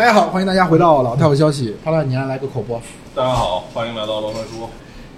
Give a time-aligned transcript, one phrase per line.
[0.00, 1.76] 大家好，欢迎大家回到老太有消息。
[1.84, 2.80] 潘乱，你来来个口播。
[3.14, 4.66] 大家好，欢迎来到乱翻书。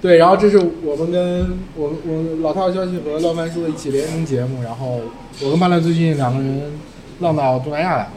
[0.00, 4.60] 对，然后这是我们跟我我老太有消息和乱翻书的一起联名节目。
[4.60, 4.98] 然后
[5.40, 6.72] 我跟曼乐最近两个人
[7.20, 8.10] 浪到东南亚来了。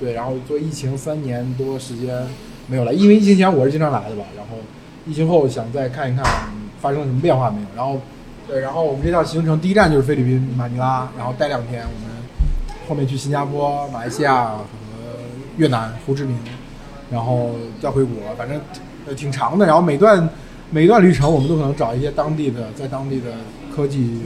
[0.00, 2.26] 对，然后做疫情三年多时间
[2.66, 4.24] 没有来，因为疫情前我是经常来的吧。
[4.36, 4.56] 然后
[5.06, 6.24] 疫情后想再看一看
[6.80, 7.66] 发生了什么变化没有。
[7.76, 8.00] 然后
[8.48, 11.82] 对，然后我们这趟行程第一站就是菲律宾马尼拉，然后待两天。
[11.82, 12.10] 我们
[12.88, 14.56] 后面去新加坡、马来西亚。
[15.60, 16.34] 越南胡志明，
[17.12, 18.58] 然后再回国，反正
[19.06, 19.66] 呃挺长的。
[19.66, 20.26] 然后每段
[20.70, 23.26] 每段旅程，我们都可能找一些当地的，在当地的
[23.76, 24.22] 科技、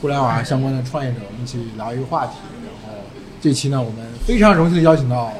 [0.00, 2.32] 互联网相关的创业者，我们一起聊一个话题。
[2.64, 2.98] 然后
[3.40, 5.32] 这期呢，我们非常荣幸的邀请到，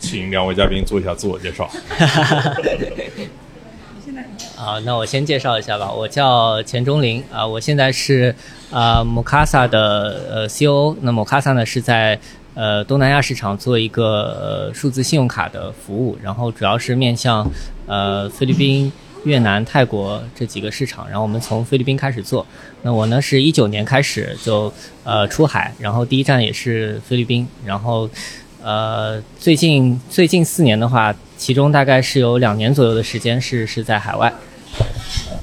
[0.00, 1.70] 请两位嘉宾做一下自我介绍。
[4.58, 8.34] 啊，那我先介绍一下吧，我叫钱钟林啊，我现在是
[8.72, 10.96] 啊 Mokasa 的呃 COO。
[11.02, 12.18] 那 Mokasa 呢是在。
[12.54, 17.50] 呃，东南亚市场做一个呃数字信用卡的服务，然后主要是面向
[17.86, 18.92] 呃菲律宾、
[19.24, 21.06] 越南、泰国这几个市场。
[21.08, 22.46] 然后我们从菲律宾开始做。
[22.82, 24.72] 那我呢是一九年开始就
[25.04, 27.46] 呃出海，然后第一站也是菲律宾。
[27.64, 28.08] 然后
[28.62, 34.32] 呃最近最近四年的话，其中大概是有两年左右的时间是是在海外。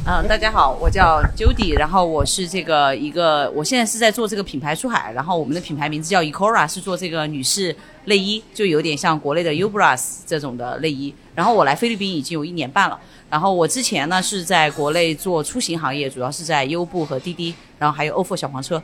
[0.06, 11.14] 嗯， 大家好，我叫 Judy，然后我是这个一个，我现在是在做这个品牌出海，然后我们的品牌名字叫 Ecora，是做这个女士内衣，就有点像国内的 Ubras 这种的内衣。
[11.36, 13.00] 然后我来菲律宾已经有一年半了，
[13.30, 18.82] 然后我之前呢是在国内做出行行业，主要是在优步和滴滴，然后还有 ofo 小黄车。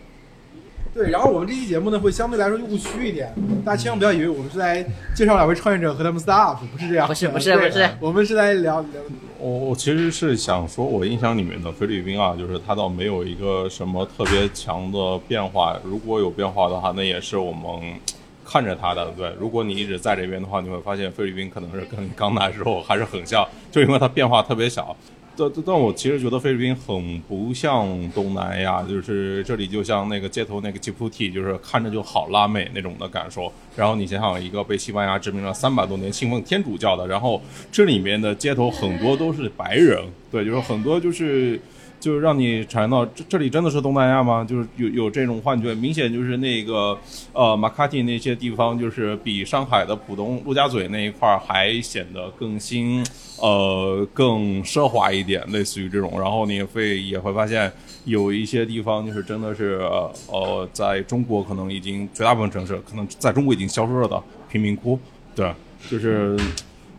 [0.96, 3.30] 对，然后我们这期节目呢会相对来说用户虚一点，
[3.66, 4.82] 大家千万不要以为我们是在
[5.14, 9.02] 介绍两位创业者和他们 startup，不是这样，不是不是不是， 我们是在聊聊。
[9.38, 18.00] 我我其实是想说，我印象里面的菲律宾啊，就是它倒没有一个什么特别强的变化，如果有变化的话，那也是我们
[18.46, 19.12] 看着它的。
[19.18, 24.96] 对，如果你一直在这边的话，你会发现菲律宾可能是跟刚来时候还是很像，就因为它变化特别小。
[25.38, 33.52] 但但我其实觉得菲律宾很不像东南亚，就是这里就像那个街头那个吉普提，就是看着就好拉美那种的感受。
[33.76, 37.42] 然后你想想，一个被西班牙殖民了三百多年、信奉天主教的，然后
[37.72, 41.60] 这里面的街头很多都是白人，对，就是很多就是。
[42.00, 44.46] 就是让你产生到这这里真的是东南亚吗？
[44.48, 46.98] 就是有有这种幻觉，明显就是那个
[47.34, 53.04] 呃马卡蒂那些地方，就是比上海的浦东陆家嘴那一块儿还显得更新，
[53.42, 56.12] 呃更奢华一点，类似于这种。
[56.20, 57.72] 然后你会也会发现
[58.04, 59.82] 有一些地方就是真的是
[60.28, 65.00] 呃在中国可能已经绝大部分城市可能在中国已经消失了的贫民窟，
[65.36, 65.52] 对，
[65.90, 66.38] 就是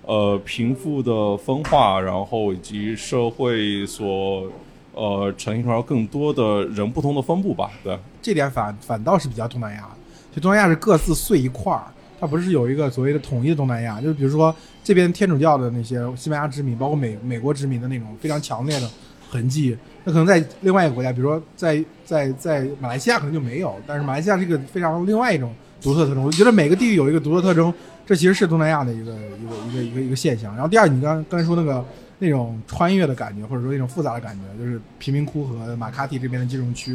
[0.03, 4.51] 呃贫富的分化，然后以及社会所。
[4.97, 9.87] 呃，呈现出更多的人不同的分布吧，对，这点反反倒是比较东南亚。
[10.35, 11.85] 就东南亚是各自碎一块儿，
[12.19, 14.01] 它不是有一个所谓的统一的东南亚。
[14.01, 18.89] 就是比如说这边天主教的那些西班牙殖民，包括美美国殖民的那种非常强烈的
[19.29, 23.75] 痕迹，那可能在另外一个国家，比如说在在在马来西亚可能就没有。
[23.87, 26.25] 但是马来西亚是一个非常另外一种独特特征。
[26.25, 27.71] 我觉得每个地域有一个独特特征，
[28.07, 30.55] 这其实是东南亚的一个一个一个一个一个现象。
[30.55, 31.85] 然后第二，你刚刚才说那个。
[32.19, 36.95] 那种穿越的感觉，或者说那种复杂的感觉，就是贫民窟和马卡蒂这边的金融区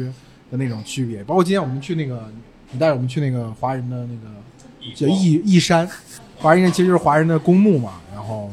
[0.50, 1.22] 的那种区别。
[1.22, 2.28] 包括今天我们去那个，
[2.72, 5.88] 你带着我们去那个华人的那个叫义义山，
[6.36, 8.00] 华人其实就是华人的公墓嘛。
[8.12, 8.50] 然后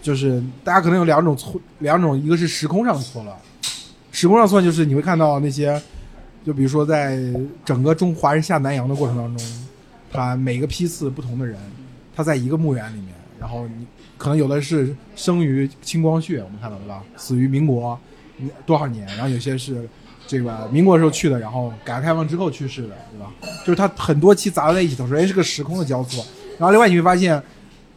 [0.00, 3.36] 就是大家可能有两种错，两种，一个是时空上的错乱，
[4.12, 5.82] 时空上错就是你会看到那些，
[6.46, 7.18] 就比如说在
[7.64, 9.68] 整个中华人下南洋的过程当中，
[10.12, 11.58] 他每个批次不同的人，
[12.14, 13.08] 他在一个墓园里面，
[13.40, 13.86] 然后你。
[14.22, 17.02] 可能有的是生于清光绪，我们看到对吧？
[17.16, 17.98] 死于民国
[18.64, 19.04] 多少年？
[19.16, 19.84] 然后有些是
[20.28, 23.32] 这个民国时候去的，然后改革开放之后去世的，对吧？
[23.66, 26.24] 就是他很多期杂在一起，首先是个时空的交错。
[26.56, 27.42] 然后另外你会发现，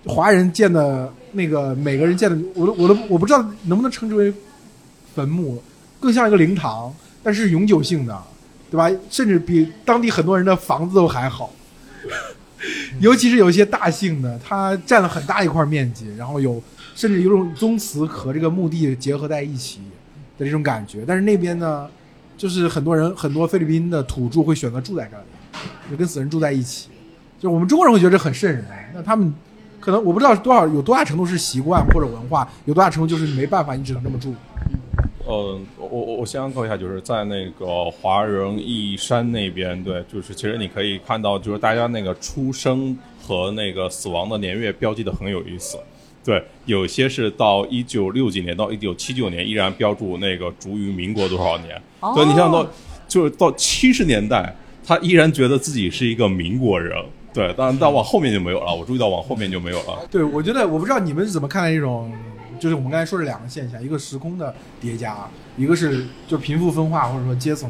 [0.04, 4.34] 华人建的那个每个人建的，我都我都我不知道能不能称之为
[5.14, 5.62] 坟墓，
[6.00, 8.20] 更像一个灵堂，但是永久性的，
[8.72, 8.90] 对吧？
[9.12, 11.52] 甚至比当地很多人的房子都还好。
[13.00, 16.62] 尤其是有一些大姓的，它占了很大一块面积，然后有
[16.96, 19.80] 甚至有种宗祠和这个墓地结合在一起
[20.38, 21.04] 的这种感觉。
[21.06, 21.88] 但是那边呢，
[22.38, 25.24] 就是很多人很多菲律宾的土著会选择住在这里，
[25.92, 26.90] 就跟死人住在一起。
[27.40, 29.34] 就我们中国人会觉得这很瘆人，那他们
[29.80, 34.34] 可能我不知道多少有多大程度是习惯或者文化，有多大程度就是没办法，你只能这么住。
[35.28, 45.78] 呃，我我我先安扣一下，就是在那个华人义山那边，对，就是其实你可以看到，就是大家那个出生和那个死亡的年月标记的很有意思，
[46.24, 51.82] 对，有些是到一九六几年到一九七九年依然标注那个卒于民国多少年，
[52.14, 52.66] 对，你像到
[53.08, 54.56] 就是到七十年代，
[54.86, 56.96] 他依然觉得自己是一个民国人。
[57.34, 58.74] 对，但但往后面就没有了。
[58.74, 60.08] 我注意到往后面就没有了。
[60.10, 62.10] 对，我觉得我不知道你们是怎么看待这种，
[62.60, 67.70] 就是我们刚才说的两个现象，一个时空的叠加，一个是就贫富分化或者说阶层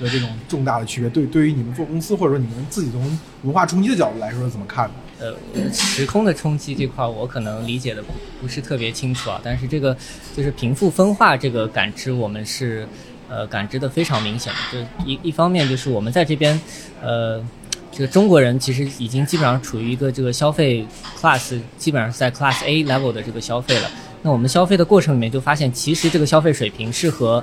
[0.00, 1.10] 的这种重大的区别。
[1.10, 4.94] 对，对于你们做公司或者说你们自己从文化冲击的角度来说怎么看的？
[5.20, 9.96] 呃，时空的冲击这块我可能理解的不不是特别清楚啊，但是这个
[10.36, 12.86] 就是贫富分化这个感知，我们是
[13.28, 14.58] 呃感知的非常明显的。
[14.72, 16.60] 就一一方面就是我们在这边，
[17.02, 17.44] 呃，
[17.90, 20.86] 这个中国人其实已经基本上处于一个这个消费
[21.20, 23.90] class 基本上是在 class A level 的这个消费了。
[24.30, 27.42] 我们消费的过程里面就发现，其实这个消费水平是和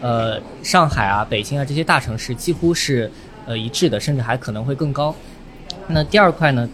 [0.00, 3.10] 呃上海啊、北京啊这些大城市几乎是
[3.46, 5.14] 呃一致的，甚至还可能会更高。
[5.88, 6.68] 那第二块呢？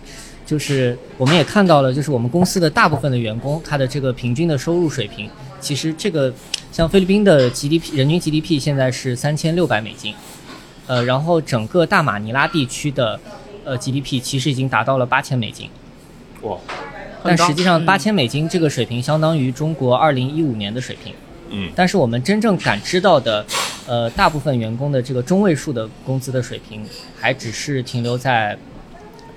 [0.44, 5.31] 就是我们也看到了，就是我们公司的大部分的员工，他的这个平均的收入水平，
[5.61, 6.35] 其实这个
[6.73, 10.12] 像菲律宾的 GDP 人均 GDP 现在是三千六百美金，
[10.88, 13.19] 呃，然后整个大马尼拉地区的
[13.64, 15.70] 呃 GDP 其实已经达到了八千美金，
[16.43, 16.59] 哇！
[17.24, 21.14] 但实际上八千美金这个水平相当于中国二零一五年的水平，
[21.50, 23.44] 嗯，但是我们真正感知到的，
[23.86, 26.84] 呃，大部分员工的这个中位数的工资的水平，
[27.19, 28.56] 还只是停留在。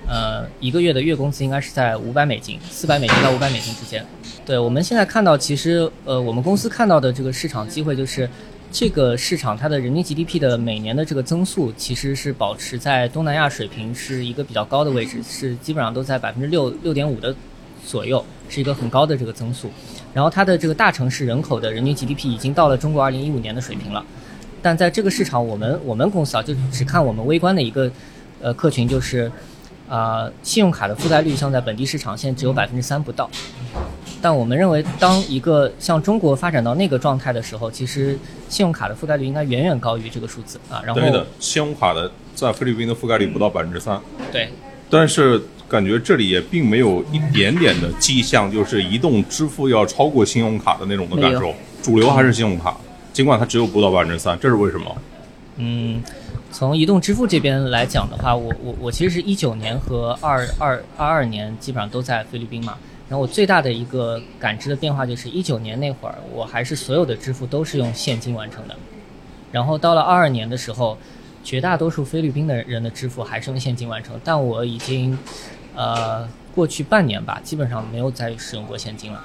[0.08, 4.06] 呃，一个月的月工资应该是在五百美金，四百美金到五百美金之间。
[4.44, 8.30] 对，我们现在看到，其实呃，我们公司看到的这个市场机会就是，
[8.70, 17.34] 这个市场它的人均 GDP 的每年的这个增速其实是保持在东南亚水平是一个比较高的位置，是基本上都在百分之六六点五的
[17.86, 19.70] 左右，是一个很高的这个增速。
[20.12, 24.04] 然后它的这个大城市人口的人均 GDP 已经到了中国二零一五年的水平了，
[24.60, 27.90] 但在这个市场，我们我们公司啊，就只看我们微观的一个
[28.42, 29.30] 呃客群就是。
[29.88, 33.30] 啊，信用卡的覆盖率像在本地市场现在只有百分之三不到，
[34.20, 38.18] 但我们认为，当一个像中国发展到那个状态的时候，其实
[38.48, 40.82] 信用卡的覆盖率应该远远高于这个数字啊。
[40.84, 44.00] 然后，对的，信用卡的在菲律宾的覆盖率不到百分之三。
[44.32, 44.50] 对，
[44.90, 51.54] 但是感觉这里也并没有一点点的迹象，就是移动支付要超过信用卡的那种的感受。
[51.82, 52.76] 主流还是信用卡，
[53.12, 54.96] 尽管它只有不到百分之三，这是为什么？
[55.56, 56.02] 嗯。
[56.52, 62.78] 从移动支付这边来讲的话，我我我其实是一九年和二二二二年基本上都在菲律宾嘛。
[63.08, 68.74] 然后我最大的一个感知的变化就是一九年那会儿，我还是所有的支付都是用现金完成的。
[69.52, 70.96] 然后到了二二年的时候，
[71.44, 74.18] 绝大多数菲律宾的人的支付还是用现金完成。
[74.24, 75.18] 但我已经，
[75.76, 79.22] 呃，过去半年吧，基本上没有再使用过现金了。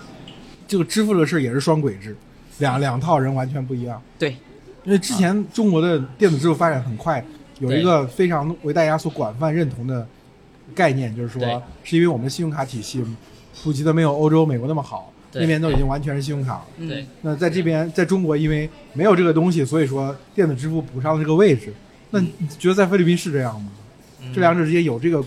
[0.67, 2.15] 这个支付的事也是双轨制，
[2.59, 4.01] 两两套人完全不一样。
[4.19, 4.35] 对。
[4.83, 7.23] 因为之前中国的电子支付发展很快，
[7.59, 10.07] 有一个非常为大家所广泛认同的
[10.73, 13.03] 概念，就是说，是因为我们的信用卡体系
[13.63, 16.65] 普及的没有欧洲、美国那么好，那边都已经完全是信用卡了。
[16.79, 17.05] 对。
[17.21, 21.71] 那在这边，在中国，因为没有这个东西，所以说电子支付补上了这个位置。
[22.09, 23.71] 那你觉得在菲律宾是这样吗？
[24.33, 25.23] 这两者之间有这个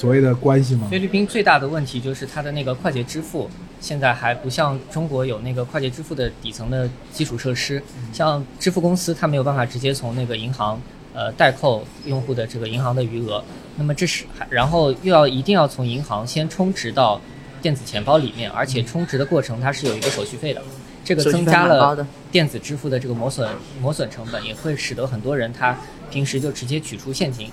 [0.00, 0.88] 所谓的关系吗？
[0.90, 3.50] 菲律宾最大的问题就是它的那个快捷支付。
[3.82, 10.80] 现在还不像中国有那个快捷支付的底层的基础设施，像支付公司，它没有办法直接从那个银行
[11.12, 13.44] 呃代扣用户的这个银行的余额，
[13.76, 17.20] 那么这是然后又要一定要从银行先充值到
[17.60, 20.62] 电子钱包里面，而且充值的过程它是有一个手续费的，
[21.04, 23.46] 这个增加了电子支付的这个磨损
[23.82, 25.76] 磨损成本，也会使得很多人他
[26.10, 27.50] 平时就直接取出现金，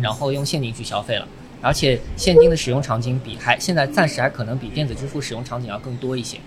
[0.00, 1.26] 然后用现金去消费了。
[1.62, 6.38] 而且现金的使用场景比还现在暂时还可能比电子支付使用场景要更多一些。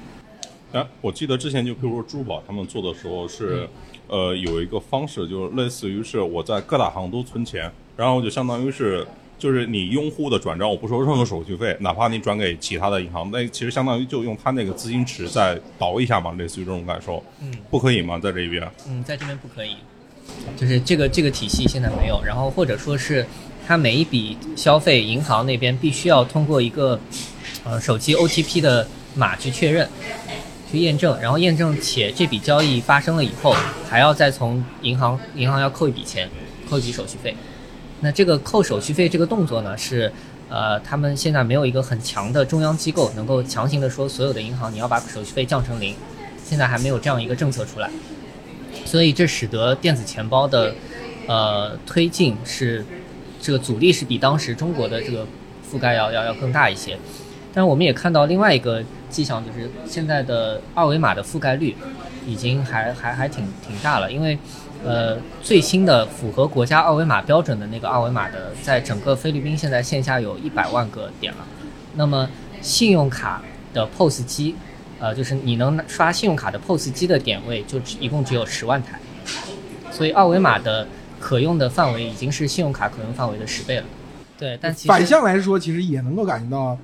[0.71, 3.69] 哎，我记得之前就譬如说支付宝他们做的时候是，
[4.07, 9.05] 呃，有一个方式，就是类似于是我在各大行都存钱，然后就相当于是
[9.37, 17.23] 就是你用户的转账我不收任何手续费，哪怕你转给其他的银行，那其实相当于就用他那个资金池再倒一下嘛，类似于这种感受。
[17.39, 18.17] 嗯，不可以吗？
[18.17, 18.67] 在这边？
[18.89, 19.75] 嗯，在这边不可以，
[20.57, 23.23] 就是这个这个体系现在没有，然后或者说是。
[23.65, 26.99] 它每一笔消费，银行那边必须要通过一个，
[27.63, 29.87] 呃，手机 OTP 的码去确认，
[30.69, 33.55] 去验证，然后验证且这笔交易发生了以后，
[33.89, 36.29] 还要再从银行银行要扣一笔钱，
[36.69, 37.33] 扣一笔手续费。
[38.01, 40.11] 那这个扣手续费这个动作呢，是
[40.49, 45.95] 呃，他们现在没有一个很强的中央机构能够强行的说所有的银行你要把手续费降成零，
[46.43, 47.89] 现在还没有这样一个政策出来，
[48.83, 50.75] 所以这使得电子钱包的
[51.27, 52.85] 呃推进是。
[53.43, 55.27] 这个阻力是比当时中国的这个
[55.69, 56.97] 覆盖要要要更大一些，
[57.53, 61.75] 但是我们也看到另外一个迹象，就是现在的二维码的覆盖率
[62.25, 64.39] 已经还还还挺挺大了，因为
[64.85, 71.39] 呃最新的符合国家二维码标准的那个二维码的，在整个菲律宾现在线下有一百万个点了，
[71.95, 72.29] 那么
[72.61, 73.41] 信用卡
[73.73, 74.55] 的 POS 机，
[74.99, 78.97] 呃就是你能刷信用卡的 POS 机的点位就一共只有十万台，
[79.91, 80.87] 所以二维码的。
[81.23, 83.85] 可用的范围已经是信用卡可用范围的十倍了。
[84.37, 86.77] 对，但其实反向来说，其实也能够感觉到，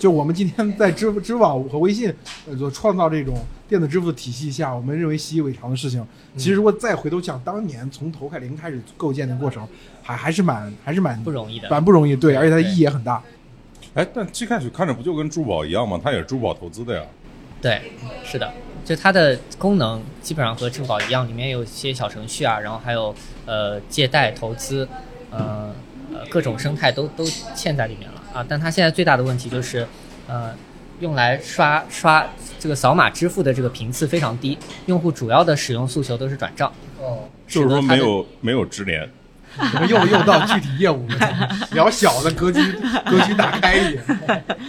[0.00, 2.12] 就我们今天在支付支付宝和微信
[2.48, 6.04] 呃所创造这种电子支付体系下，我们认为习以为常的事情，
[6.36, 9.64] 其实如果再回头想当年从头开零开始构建的过程，
[10.02, 11.70] 还还是蛮还是蛮不容易的。
[11.70, 13.22] 蛮不容易，对，而且它意义也很大。
[13.94, 16.00] 哎，但最开始看着不就跟珠宝一样吗？
[16.02, 17.06] 它也是珠宝投资的呀。
[17.62, 17.92] 对，
[18.24, 18.52] 是的，
[18.84, 23.14] 就它的功能基本上和支付宝一样，里面有一些小程序啊，然后还有
[23.46, 24.86] 呃借贷、投资，
[25.30, 25.72] 呃
[26.12, 27.24] 呃各种生态都都
[27.56, 28.44] 嵌在里面了啊。
[28.48, 29.86] 但它现在最大的问题就是，
[30.28, 30.54] 呃，
[31.00, 32.26] 用来刷刷
[32.58, 36.70] 这个扫码支付的这个频次非常低，用户主要的使用诉求都是转账。
[37.00, 39.08] 哦，就是说没有没有直连。
[39.56, 42.60] 我们又又到具体业务了， 聊小的格局
[43.08, 44.04] 格局打开一点，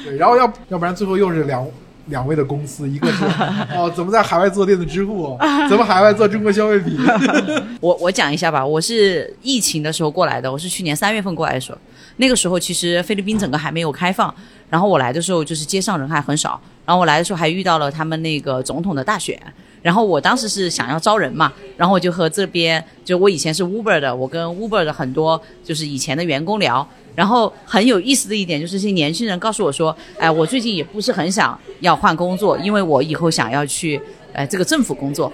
[0.04, 1.68] 对，然后要要不然最后又是两
[2.08, 3.24] 两位的公司，一个是
[3.76, 5.38] 哦怎么在海外做电子支付，
[5.70, 6.98] 怎么海外做中国消费品，
[7.82, 11.78] 我我讲一下吧，我是疫情的时候过来的，我是去年三月份过来的时候，
[12.18, 14.34] 那个时候其实菲律宾整个还没有开放，
[14.70, 19.40] 然后我来的时候就是街上人还很少，然后我来的时候还遇到了他们那个总统的大选，
[19.82, 26.88] 然后我当时是想要招人嘛，然后我就和这边就我以前是 Uber 的，我跟 Uber 的很多就是以前的员工聊。
[27.16, 34.00] 然后很有意思的一点就是，这些年轻人告诉我说：“哎，我最近也不是很想要换工作，因为我以后想要去
[34.34, 35.32] 哎这个政府工作。”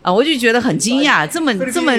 [0.00, 1.92] 啊，我就觉得很惊讶，这么这么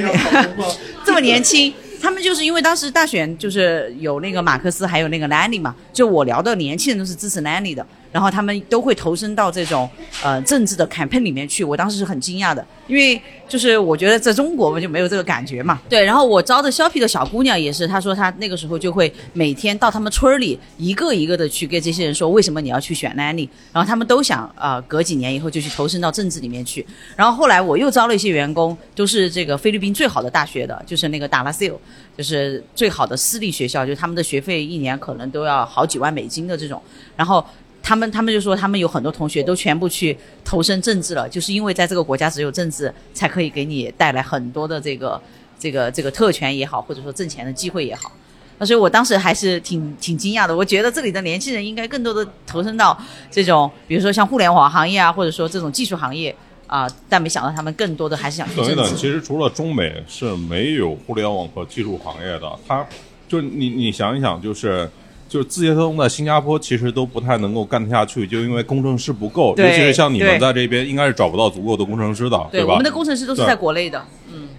[1.06, 9.90] 这么年轻，他们就是因为当时大选就是有那个马克思还有那个 Nanny 嘛，就我聊的年轻人都是支持 Nanny 的，然后他们都会投身到这种
[10.24, 15.80] 呃政治的 campaign 里面去，我当时是很惊讶的，因为就是我觉得在中国我就没有这个感觉嘛。
[15.88, 26.86] 对，然后我招的 shopping 的小姑娘也是，她说她那个时候就会每天到他们村里一个一个的去跟这些人说为什么你要去选 Nanny，然后他们都想呃隔几年以后就去投身到政治里面去。
[27.16, 31.76] 然后后来我又招了一些员工，都是这个菲律宾最好的大学的，就是那个达拉塞尔，
[32.18, 36.82] 就是最好的私立学校，就他们的学费一年可能都要好几万美金的这种。
[37.16, 37.46] 然后
[37.82, 45.22] 他们他们就说，他们有很多同学都全部去投身政治了，就是因为在这个国家只有政治才可以给你带来很多的这个
[45.58, 48.12] 这个这个特权也好，或者说挣钱的机会也好。
[48.58, 52.98] 那所以我当时还是挺挺惊讶的，我觉得这里的年轻人应该更多的投身到
[53.32, 56.36] 这种，比如说像互联网行业啊，或者说这种技术行业
[56.68, 62.86] 啊、但没想到他们更多的还是想去等一等，其实除了中美是没有互联网和技术行业的，他
[63.28, 64.88] 就你你想一想，就是
[65.30, 72.72] 就是字节通在新加坡其实都不太能够干得下去，就因为工程师不够，尤其是像你们在这边，应该是找不到足够的工程师的，对，吧？
[72.72, 74.04] 我们的工程师都是在国内的。
[74.34, 74.50] 嗯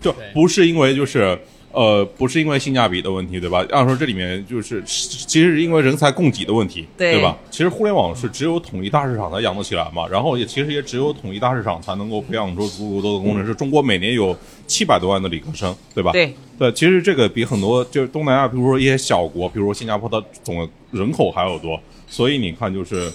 [0.00, 1.38] 就不是因为就是
[1.72, 3.64] 呃，不是因为性价比的问题，对吧？
[3.70, 7.36] 按说这里面就是其实是因为人才供给的问题，对吧？
[7.50, 13.54] 其实互联网是只有统一大市场才养得起来嘛，然后也其实也只有统一大市场才能够培养出足够多的工程师。
[13.54, 14.36] 中国每年有
[14.66, 16.12] 七百多万的理科生，对吧？
[16.12, 23.10] 对，对，其实这个比很多就是东南亚，比如说一些小国，比如说新加坡的总人口还要多，所以你看，就是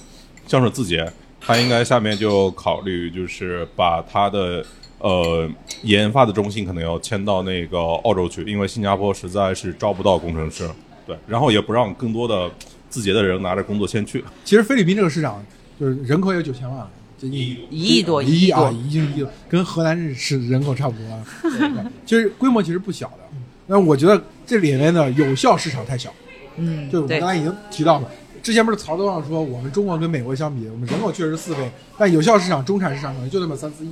[0.48, 1.08] 像是字节，
[1.40, 4.66] 它应该下面就考虑就是把它的
[5.00, 5.50] 呃
[5.84, 10.70] 研发的中心可能要迁到那个澳洲去，因为新加坡实在是招不到工程师，
[11.06, 12.50] 对，然后也不让更多的
[12.90, 14.24] 字节的人拿着工作先去。
[14.44, 15.44] 其实菲律宾这个市场
[15.80, 16.88] 就是人口有九千万，
[17.18, 18.72] 就一一亿多，一亿啊，多。
[18.72, 21.24] 已经一亿，跟荷兰是是人口差不多 了。
[21.44, 23.20] 对其实规模其实不小的，
[23.68, 26.12] 但我觉得这里面的有效市场太小。
[26.56, 28.10] 嗯，就我们刚才已经提到了，
[28.42, 33.92] 之前不是曹德旺说我们中国跟美国相比，我们人口确实四倍，但有效市场、中产市场可能就那么三四亿。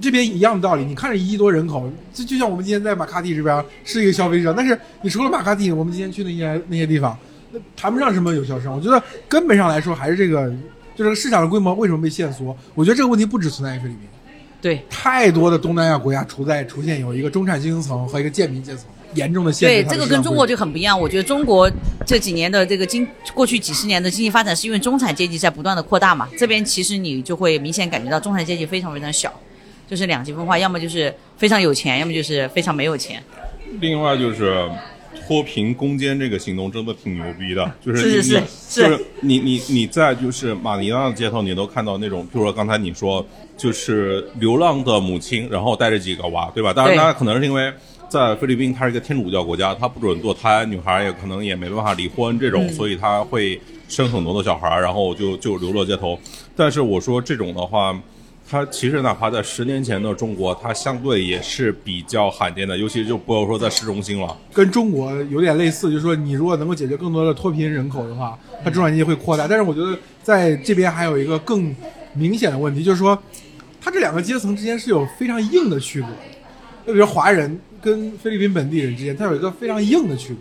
[0.00, 7.16] 这边一样的道理，你看着一亿多人口，这就像我们今天在马卡蒂这边是一个消费者，但是你除了马卡蒂，我们今天去那些那些地方，
[7.52, 8.74] 那谈不上什么有效市场。
[8.74, 10.48] 我觉得根本上来说，还是这个，
[10.94, 12.56] 就这个市场的规模为什么被限缩？
[12.74, 14.00] 我觉得这个问题不只存在于菲律宾，
[14.60, 21.00] 对太多的东南亚国家处在出现有一个中产阶层和一个贱民阶层严重的限制对，这个跟中国就很不一样。
[21.00, 21.70] 我觉得中国
[22.04, 26.28] 这几年的这个经过去几十年的经济发展，是因为中产阶级在不断的扩大嘛。
[26.36, 29.32] 这边其实你就会明显感觉到中产阶级非常非常小，
[29.88, 33.22] 就是两极分化，要么就是非常有钱，要么就是非常没有钱。
[33.80, 34.68] 另外就是
[35.26, 43.24] 脱贫攻坚这个行动真的挺牛逼的， 就是是你你是是就是你你你在就是马尼拉的街头，你都看到那种，比如说刚才你说
[43.56, 46.72] 就是流浪的母亲，然后带着几个娃，对吧？
[46.72, 47.72] 当然，对当然可能是因为。
[48.10, 56.18] 在菲律宾，它是一个天主教国家，它不准堕胎，女孩也可能也没办法离婚这种，嗯所以她会生很多的小孩，然后就就流落街头。
[56.56, 57.94] 但是我说这种的话，
[58.50, 64.34] 它其实哪怕在十年前的中国，它相对也是比较罕见的，尤其就不要说在市中心了。
[64.54, 69.46] 跟中国有点类似，就是说你如果能够解决更多的脱贫人口的话，它中产阶级会扩大。
[69.46, 71.74] 但是我觉得在这边还有一个更
[72.14, 73.20] 明显的问题，就是说
[73.82, 76.06] 它这两个阶层之间是有非常硬的区隔。
[76.86, 80.40] 就比如华人跟菲律宾本地人之间，它有一个非常硬的区隔。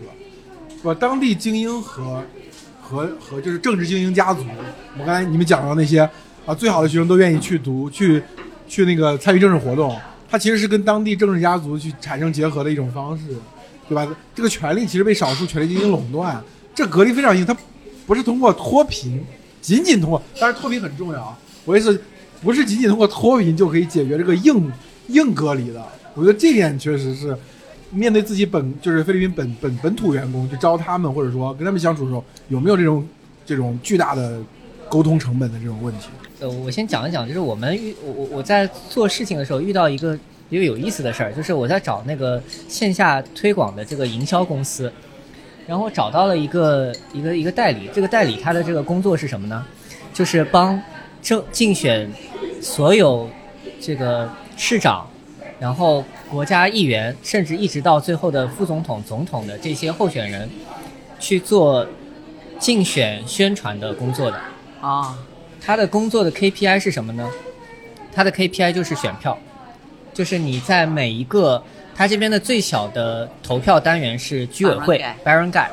[0.82, 2.24] 把当地精英和
[2.82, 4.46] 和和就是政治精英家族，
[4.98, 6.10] 我刚才你们讲到那些
[6.48, 8.24] 啊，最好的学生都愿意去读，去
[8.70, 9.94] 去那个参与政治活动，
[10.30, 13.25] 它其实是跟当地政治家族去产生结合的一种方式，
[13.89, 14.08] 对吧？
[14.34, 16.42] 这个权利其实被少数权力进行垄断，
[16.74, 17.54] 这隔离非常硬，它
[18.06, 19.22] 不是通过脱贫，
[19.62, 22.01] 仅仅通过，当然脱贫很重要，我意思
[22.42, 24.72] 不是仅仅通过脱贫就可以解决这个硬
[25.08, 27.38] 硬隔离的，我觉得这点确实是。
[27.89, 33.08] 面对自己本就是菲律宾本本本土员工去招他们，或者说跟他们相处的时候，有没有这种
[33.46, 34.42] 这种巨大的
[34.89, 36.10] 沟通成本的这种问题？
[36.39, 40.17] 呃，我先讲一讲，就是我们遇我我我在做事情的时候遇到一个
[40.50, 44.91] 一个有意思的事儿，就是我在找那个线下推广的这个营销公司，
[45.65, 49.65] 然后找到了一个一个一个代理，这个代理他的这个工作是什么呢？
[50.13, 50.79] 就是帮
[51.22, 52.10] 政竞选
[52.62, 53.29] 所有
[53.79, 55.08] 这个市长，
[55.60, 56.03] 然后。
[56.29, 60.50] 国家议员，甚至一直到最后的副总统、总统的这些候选人，
[61.22, 61.88] 去做
[62.60, 64.38] 竞选宣传的工作的
[64.82, 65.17] 啊，
[65.68, 67.30] 他的工作的 KPI 是什么呢？
[68.14, 69.38] 他的 KPI 就是选票，
[70.14, 71.62] 就是你在每一个
[71.94, 75.68] 他这边的最小的投票单元是居委会 Baron Guy，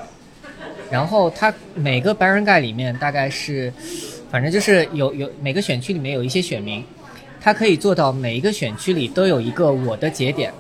[0.91, 3.73] 然后他每个 Baron Guy 里面大概是，
[4.33, 6.85] 反正就是有有每个选区里面有一些选民。
[7.41, 10.53] 他可以做到每一个选区里都有一个我的节点，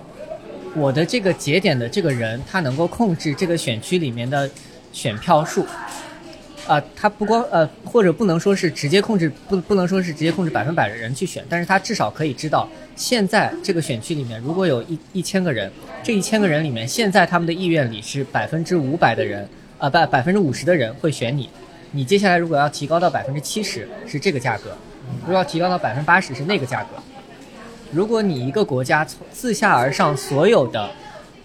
[0.76, 4.48] 我的这个节点的这个人，他能够控制这个选区里面的
[4.92, 5.66] 选票数，
[6.66, 15.70] 啊，他不光呃，或者不能说是直接控制，不不能说是直接控制百分百的人去选，但是他至少可以知道，现在这个选区里面如果有一一千个人，
[16.02, 19.46] 这一千个人里面，现在他们的意愿里是百分之五百的人，
[19.78, 21.50] 啊，百百分之五十的人会选你，
[21.92, 24.76] 你接下来如果要提高到百分之七十，是这个价格。
[25.20, 26.88] 如果要提高到百分之八十是那个价格。
[27.92, 30.90] 如果你一个国家从自下而上所有的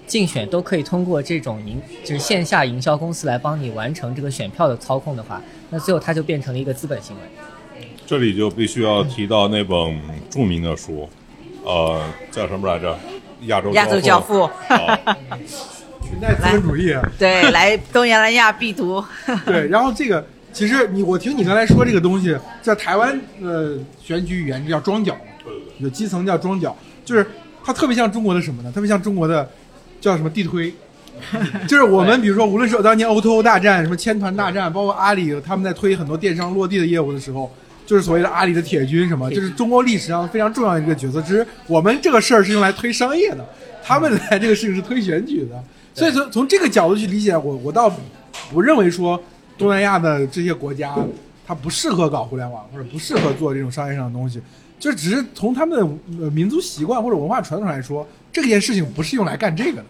[0.10, 7.22] 竞选都可以通过这种营就是线下营销公司来帮你完成这个选票的操控的话，那最后它就变成了一个资本行为。
[8.08, 9.78] 这里就必须要提到那本
[10.30, 11.08] 著名的书，
[11.64, 12.98] 呃，叫什么来着？
[13.44, 14.50] 亚洲亚洲教父。
[16.04, 16.96] 群代资本主义。
[17.20, 19.04] 对，来东南亚必读。
[19.46, 20.26] 对，然后这个。
[20.52, 25.16] 其实你我听你刚才说这个东西，在台湾呃选举语言叫庄脚，
[25.78, 27.24] 有基层叫庄脚，就是
[27.64, 28.72] 它特别像中国的什么呢？
[28.72, 29.48] 特别像中国的
[30.00, 30.74] 叫什么地推，
[31.68, 37.52] 就是我们比如说无论是当年 O2O 大战、什么千团大战， 包括阿里他们在推很多电商落地的业务的时候，
[37.86, 41.22] 就是所谓的阿里的铁军什么，就是中国历史上非常重要的一个角色。
[41.22, 43.46] 只是我们这个事儿是用来推商业的，
[43.84, 47.92] 他们来这个事情是推选举的， 所以从从这个角度去理解，我我倒
[48.52, 49.22] 不认为说。
[49.58, 50.96] 东南亚的这些国家，
[51.46, 54.42] 它不适合搞互联网，或者不适合做这种商业上的东西，
[54.80, 59.86] 就只是从他们的民族习惯或者文化传统来说，这件事情不是用来干这个的。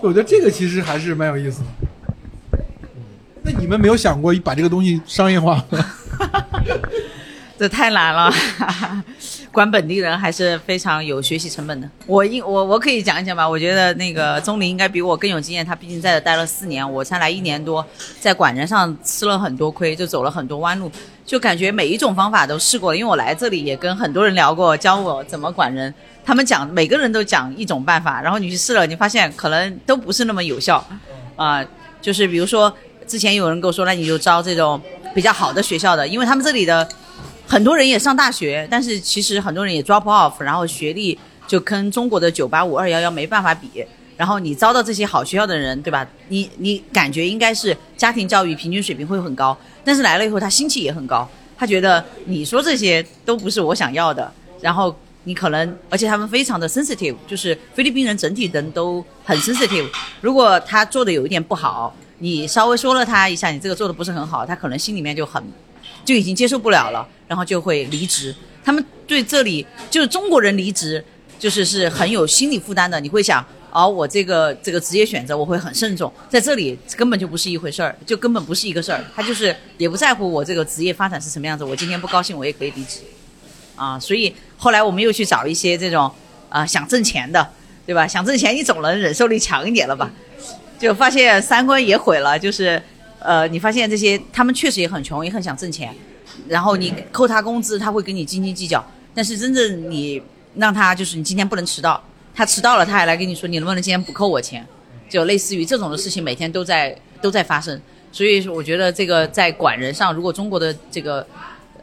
[0.00, 1.66] 我觉得这个其实还是蛮有意思的。
[3.42, 5.64] 那你们没有想过把这个东西商业化吗？
[7.58, 8.30] 这太难了，
[9.50, 11.88] 管本地人还是非常有学习成本的。
[12.06, 13.48] 我应我我可以讲一讲吧。
[13.48, 17.82] 我觉得那个钟林应该比我更有经验，他毕竟在这待了四年，我才来一年多，
[18.20, 20.92] 在管人上吃了很多亏，就走了很多弯路，
[21.24, 22.96] 就感觉每一种方法都试过了。
[22.98, 25.94] 因为我来这里也跟很多人聊过，教我怎么管人，
[26.26, 30.84] 他们讲每个人都讲一种办法，然后你去试了，你发现可能都不是那么有效，
[31.36, 31.64] 啊，
[32.02, 32.70] 就是比如说
[33.06, 34.78] 之前有人跟我说，那你就招这种
[35.14, 36.86] 比较好的学校的，因为他们这里的。
[37.48, 43.86] 很多人也上大学，但是其实很多人也 drop off，然后学历就跟中国的九八五二幺幺没办法比。
[44.16, 46.04] 然后你招到这些好学校的人，对吧？
[46.26, 54.28] 你你感觉应该是家庭教育平均水平会很高，但是来了以后他心气也很高，他觉得你说这些都不是我想要的。
[54.60, 54.92] 然后
[55.26, 59.88] 你可能，而且他们非常的 sensitive，就是菲律宾人整体人都很 sensitive。
[60.22, 65.42] 如果他做的有一点不好，你稍微说了他一下，你这个做的不是很好，他可能心里面就很。
[66.04, 68.32] 就已经接受不了了，然后就会离职。
[68.64, 71.04] 他们对这里就是中国人离职，
[71.36, 73.00] 就是是很有心理负担的。
[73.00, 79.04] 你会想，哦，我这个这个职业选择我会很慎重，在这里根本就不是一回事儿，就根本不是一个事儿。
[79.16, 83.00] 他就是也不在乎我这个职业发展是什么样子，我今天不高兴我也可以离职，
[83.76, 86.10] 啊，所以后来我们又去找一些这种
[86.48, 87.48] 啊想挣钱的，
[87.86, 88.06] 对吧？
[88.06, 90.10] 想挣钱你总能忍受力强一点了吧？
[90.78, 92.82] 就发现三观也毁了，就是。
[93.18, 95.92] 呃，你发现这些他们确实也很穷，也很想挣钱，
[96.46, 98.84] 然后你扣他工资，他会跟你斤斤计较。
[99.14, 100.22] 但是真正你
[100.54, 102.00] 让他就是你今天不能迟到，
[102.32, 104.64] 他迟到了他还来跟你说你能不能今天不扣我钱，
[105.08, 107.80] 就类似于这种的事情每天都在都在发生。
[108.12, 111.26] 所以我觉得这个在管人上，如果中国的这个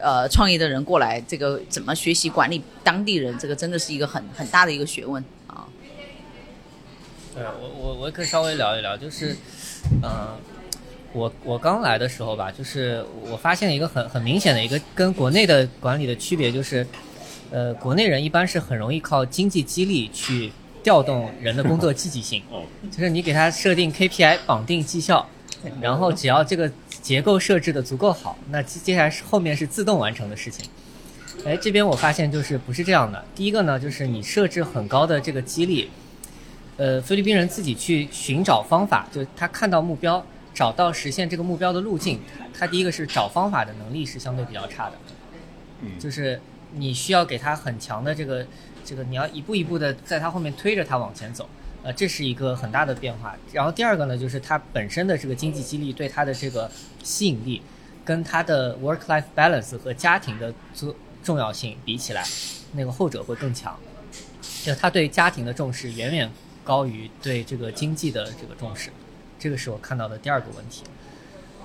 [0.04, 5.66] 呃创业的人过来，这个怎么学习管理当地人，这个真的是一个很很大的一个学问啊。
[7.34, 9.34] 对我我我可以稍微聊一聊，就是。
[10.00, 10.34] 呃，
[11.12, 16.86] 我我刚来的时候吧，就是我发现了一个很很明显的一个跟国内的管理的区别，就是，
[17.50, 20.50] 呃，国内人一般是很容易靠经济激励去
[20.82, 22.42] 调动人的工作积极性，
[22.90, 25.28] 就是你给他设定 KPI 绑定绩效，
[25.82, 26.72] 然后只要这个
[27.04, 30.66] 结构设置的足够好，那接接下来是后面是自动完成的事情。
[31.44, 33.22] 哎，这边我发现就是不是这样的。
[33.34, 35.90] 第一个呢，就是你设置很高的这个激励，
[36.78, 42.18] 呃，菲律宾人自己去寻找方法，就他看到目标，找到实现这个目标的路径，
[42.58, 44.96] 他第一个是找方法的能力是相对比较差的，
[45.82, 46.40] 嗯就是
[46.72, 48.46] 你需要给他很强的这个
[48.82, 51.46] 这个，你要一步一步的在他后面推着他往前走，
[51.84, 53.36] 呃，这是一个很大的变化。
[53.52, 56.68] 然后第二个呢，就是他本身的这个经济激励对他的这个
[57.02, 57.60] 吸引力，
[58.04, 62.24] 跟他的 work-life balance 和家庭的重重要性比起来，
[62.72, 63.78] 那个后者会更强。
[64.64, 66.30] 就他对家庭的重视远远
[66.64, 68.88] 高于对这个经济的这个重视，
[69.38, 70.84] 这个是我看到的第二个问题。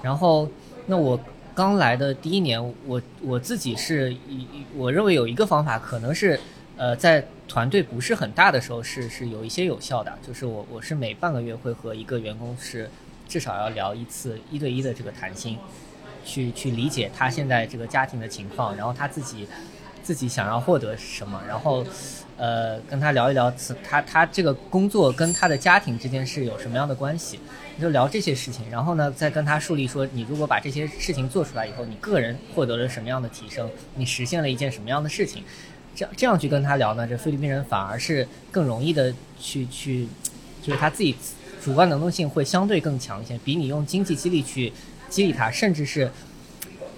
[0.03, 0.49] 然后，
[0.85, 1.17] 那我
[1.55, 6.37] 刚来的第一年，我我自己是一我认为有一个方法，可能是
[6.75, 12.87] 呃在团队不是很大的时候是是有一些有效的，就是我我是每半个月会和一个员工是
[13.27, 15.57] 至少要聊一次一对一的这个谈心，
[16.23, 19.47] 去去理解他现在这个家庭的情况，然后他自己
[20.03, 21.83] 自己想要获得什么，然后
[22.37, 27.39] 呃跟他聊一聊此他他这个工作跟他的家庭之间是有什么样的关系，
[27.81, 35.43] 就聊这些事情，然后呢再跟他树立说，你如果把这些事情做出来以后，你个人获得了什么样的提升，你实现了一件什么样的事情，
[35.99, 40.07] 这样这样去跟他聊呢，这菲律宾人反而是更容易的去去，
[40.63, 41.13] 就是他自己
[41.61, 44.71] 主观能动性会相对更强一些，比你用经济激励去
[45.09, 46.09] 激励他，甚至是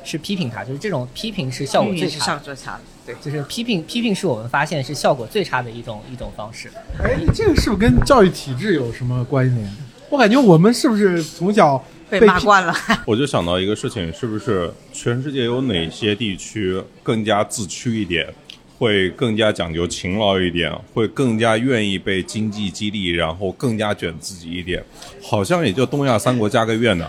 [0.04, 2.26] 是批评他，就是这种批评是效果最差的。
[2.26, 3.16] 效果最差的，对。
[3.20, 6.70] 就是批评，批评是我们发现是效果最差的一种一种方式。
[7.04, 9.68] 哎，这个是不是跟教育体制有什么关联？
[10.12, 12.76] 我感觉我们是不是从小被被骂惯了，
[13.08, 18.28] 我就想到一个事情，是不是全世界有哪些地区更加自驱一点，
[18.82, 24.84] 会更加讲究勤劳一点，会更加愿意被经济激励，然后更加卷自己一点？
[25.22, 27.08] 好像也就东亚三国加个越南，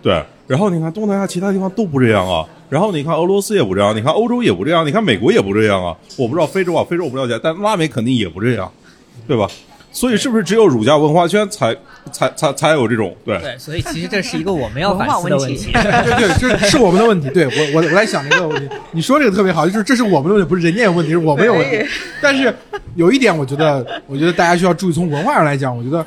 [0.00, 0.22] 对。
[0.46, 5.96] 然后你看东南亚其他地方都不这样啊，然后你看俄罗斯也不这样，你看欧洲也不这样，你看美国也不这样啊。
[6.16, 8.72] 我不知道非洲啊，非洲我不了解，但拉美肯定也不这样，
[9.26, 9.50] 对吧？
[9.90, 11.74] 所以是不是只有儒家文化圈才
[12.12, 13.38] 才才才有这种对？
[13.40, 15.72] 对，所以其实这是一个我们要反思的问题。
[15.72, 17.28] 对对，这是我们的问题。
[17.30, 21.84] 对我我我在想这个问题，你说这个特别好，就是这是我们的问题，不是人家有问题，是我们有问题。
[22.20, 22.54] 但是
[22.94, 26.04] 有一点，我觉得，我觉得大家需要注意，从文化上来讲，我觉得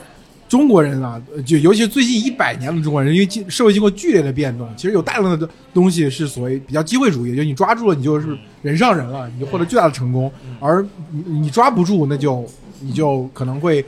[0.48, 12.46] 中国人啊，呃就尤其是最近一百年的中国人，因为经社会经过剧烈的变动，其实有大量的东西是所谓比较机会主义，就你抓住了，你就是人上人了，你就获得巨大的成功；而你你抓不住，那就
[12.82, 13.84] 你就可能会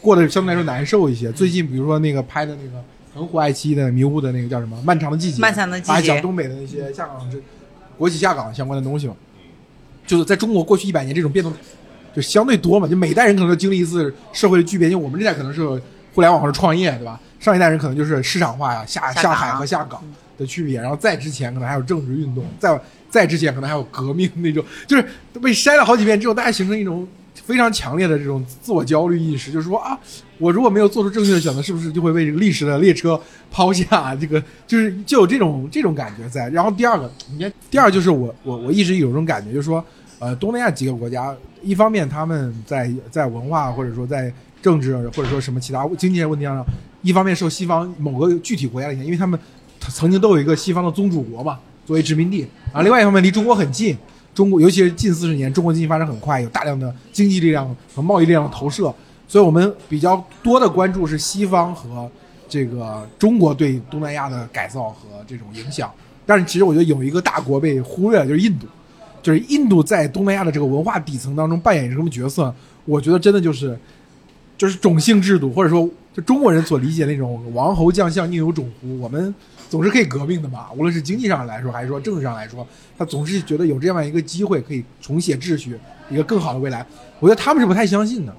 [0.00, 1.30] 过得相对来说难受一些。
[1.32, 2.82] 最近比如说那个拍的那个
[3.14, 7.38] 很火爱奇艺的迷雾的那个叫什么《漫长的季节》，漫长的季节还讲东北的那些下岗这
[7.96, 9.14] 国企下岗相关的东西嘛。
[10.06, 11.52] 就是在中国过去一百年，这种变动
[12.14, 14.90] 就相对多嘛，就每代人可能都经历一次社会的巨变。
[14.90, 15.66] 因为我们这代可能是
[16.14, 17.20] 互联网或者创业，对吧？
[17.38, 20.02] 上一代人可能就是市场化呀、下下下海和下岗
[20.38, 22.80] 的区别，然后再之前可能还有政治运动，再
[23.10, 25.04] 再之前可能还有革命那种，就是
[25.40, 27.06] 被筛了好几遍之后，大家形成一种
[27.48, 29.98] 非常强烈的这种自我焦虑意识，就是说啊，
[30.36, 33.18] 我如果没有做出正确的选择，是不是就会被这个历史的列车
[33.50, 34.14] 抛下？
[34.20, 36.46] 这个就是就有这种这种感觉在。
[36.50, 39.82] 然后第二个，你看，第二就是我我我一直有这种感觉，就是说，
[40.18, 44.30] 呃，东南亚几个国家，一方面他们在在文化或者说在
[44.60, 46.62] 政治或者说什么其他经济问题上，
[47.00, 49.40] 一方面受西方某个具体国家的影响，因为他们
[49.80, 53.96] 曾经都有一个西方的宗主国嘛，作为殖民地，啊另外一方面离中国很近。
[54.34, 58.94] 中国尤其是近四十年，中国经济发展很快，有大量的经济力量和贸易力量投射，
[59.26, 62.08] 所以我们比较多的关注是西方和
[62.48, 65.90] 这个中国对东南亚的改造和这种影响。
[66.24, 68.66] 但是其实我觉得有一个大国被忽略了，就是印度，
[69.22, 72.54] 就是印度在东南亚的这个文化底层当中扮演什么角色？
[72.84, 73.78] 我觉得真的就是
[74.56, 79.00] 就是种姓制度，或者说就中国人所理解那种王侯将相宁有种乎？
[79.00, 79.34] 我们
[79.68, 85.78] 总是可以革命的嘛，无论是经济上来说，还是说政治上来说，他总是觉得有这样一个机会可以重写秩序，
[86.10, 86.84] 一个更好的未来。
[87.20, 88.32] 我觉得他们是不太相信的，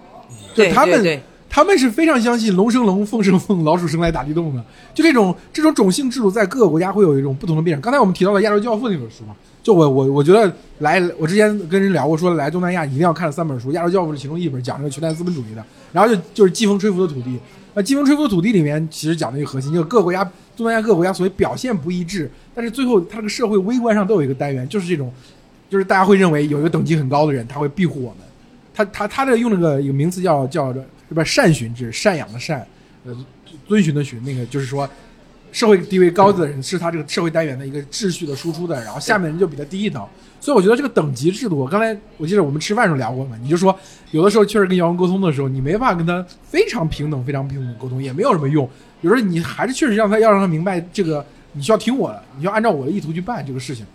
[0.54, 4.64] 就对他们对对，他们是非常相信龙生龙，凤生凤，老鼠生来打地洞的。
[4.94, 7.82] 就这种这种种姓制度，在各个国家会有一种不同的变化。
[7.82, 15.64] 刚才我们提到了《亚洲教父》那本书嘛，就我我我觉得来，我之前跟人聊过，说来东南亚一定要看三本书，《亚洲教父》是其中一本，讲这个全代资本主义的。
[15.92, 17.40] 然后就就是季风吹拂的土地，
[17.74, 20.30] 那季风吹拂的土地里面其实讲的一个核心，就是各个国家
[20.60, 25.10] 东南亚各国家所谓表现不一致，但是最后它这个社会微观上都有一个单元，就是这种，
[25.70, 28.18] 就是大家会认为有一个等级很高的人，他会庇护我们。
[28.74, 32.62] 他他他这用那个一个名词叫叫什么赡寻制，赡养的赡，
[33.06, 33.26] 呃，
[33.68, 34.90] 遵循的循那个，就是说
[35.54, 40.06] 社会地位高的人是他这个社会单元的一个秩序的输出的，然后下面人就比他低一等。
[40.40, 43.78] 所以我觉得这个等级制度，我刚才我记得我们吃饭时候聊过嘛，你就说
[44.12, 48.68] 有的时候确实跟姚文沟通的时候，你没办法跟他非常平等、非常平等沟通，也没有什么用。
[49.02, 53.86] 有时候你还是确实让他要让他明白这个，你需要听我的，你要按照我的意图去办这个事情。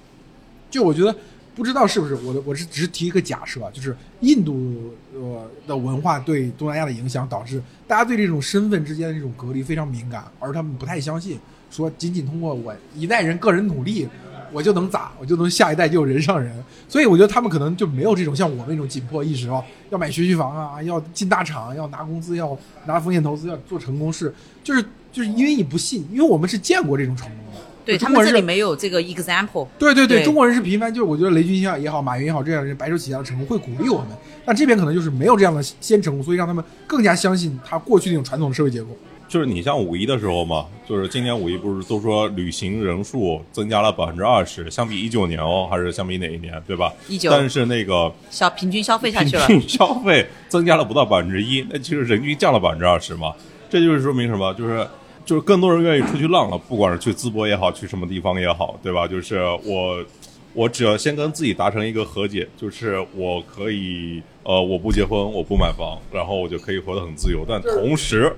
[0.71, 1.15] 就我觉得
[1.55, 11.39] 不知道是不是我，我是只是提一个假设，就是印度呃的文化对东南亚的影响，导致大家对这种身份之间的这种隔离非常敏感，而他们不太相信
[11.71, 14.07] 说仅仅通过我一代人个人努力。
[14.55, 16.53] 我就能咋，我就能下一代就有人上人，
[16.89, 24.81] 所以我觉得他们可能就没有这种像我们那种紧迫意识哦，要买学区房啊，要进大厂，要拿工资，要拿风险投资，要做成功事，就是
[25.13, 29.67] 就是因为你不信，因为我们是见过这种成功的，对他们这里没有这个 example。
[29.77, 30.25] 对对对，对。
[30.25, 34.09] 中国人是频繁，就是我觉得雷军也好，马云也好，这样人白手起家的成功会鼓励我们，
[34.47, 38.89] 但这边可能就是没有这样的先成功，所以让他们更加相信他过去那种传统的社会结构。
[39.27, 46.93] 就是你像五一的时候嘛，就是今年五一不是都说旅行人数增加了百分之二十，相比一九年哦，还是相比哪一年，对吧？
[47.09, 53.33] 一九但是那个消平均消费下去了，平均消费增加了不到百分之一，那其实人均降了百分之二十嘛。
[53.69, 54.55] 这就是说明什么？
[54.55, 54.87] 就是
[55.25, 59.09] 就是更多人愿意出去浪了，不管是去淄博也好，去什么地方也好，对吧？
[59.09, 60.05] 就是我
[60.53, 68.33] 我只要先跟自己达成一个和解，就是我可以呃我不结婚，我不买房，然后我就可以活得很自由，但同时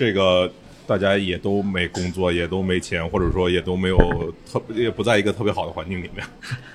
[0.00, 0.50] 这个。
[0.86, 6.26] 大家也都没工作，也都没钱，或者说也都没有特，也不在一个特别好的环境里面。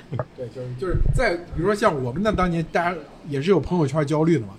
[0.38, 2.96] 对，就是就是在比如说像我们那当年，大家
[3.28, 4.54] 也是有朋友圈焦虑的嘛，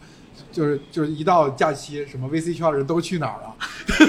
[0.52, 3.56] 就是就是一到假期，什么 VC 圈的人都去哪儿了？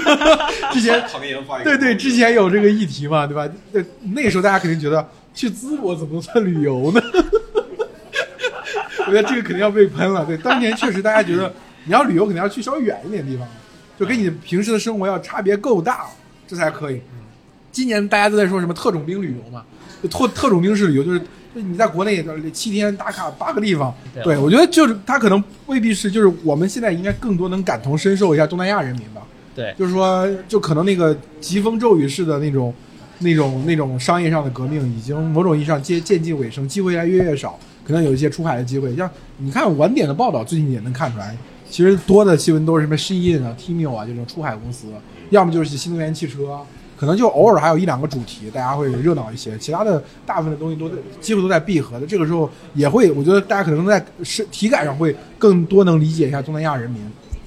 [0.70, 3.48] 之前唐研发对对，之前有这个议题嘛，对吧？
[3.72, 3.82] 对，
[4.14, 7.00] 那个时候大家肯定觉得去淄博怎么能算旅游呢？
[9.06, 10.26] 我觉得这个肯定要被喷了。
[10.26, 11.50] 对，当年确实大家觉得
[11.84, 13.48] 你要旅游，肯定要去稍微远一点的地方，
[13.98, 16.06] 就跟你平时的生活要差别够大，
[16.46, 17.00] 这才可以。
[17.72, 19.64] 今年大家都在说什么特种兵旅游嘛，
[20.02, 21.20] 就特特种兵式旅游，就是
[21.54, 23.94] 就你在国内七天打卡八个地方。
[24.14, 29.22] 对对，我觉得就是他可能未必是，就是我们现在应该更多能感同身受一下东南亚人民吧。
[29.54, 32.72] 对，就是说，就可能那个疾风骤雨式的那种、
[33.18, 38.94] 那种、那种商业上的革命，已经某种意义上接渐近尾声，机会越来越越少，可能有一些出海的机会。
[38.94, 41.36] 像你看晚点的报道，最近也能看出来，
[41.70, 44.88] 其实多的新闻都是什么 Shein 啊、Tmall 啊这种出海公司，
[45.30, 46.58] 要么就是新能源汽车，
[46.96, 52.06] 可能就偶尔还有一两个主题，大家会热闹一些，其他的大部分的东西都在几乎都在闭合的。
[52.06, 57.00] 这个时候也会，我觉得大家可能在是体感上会更多能理解一下东南亚人民。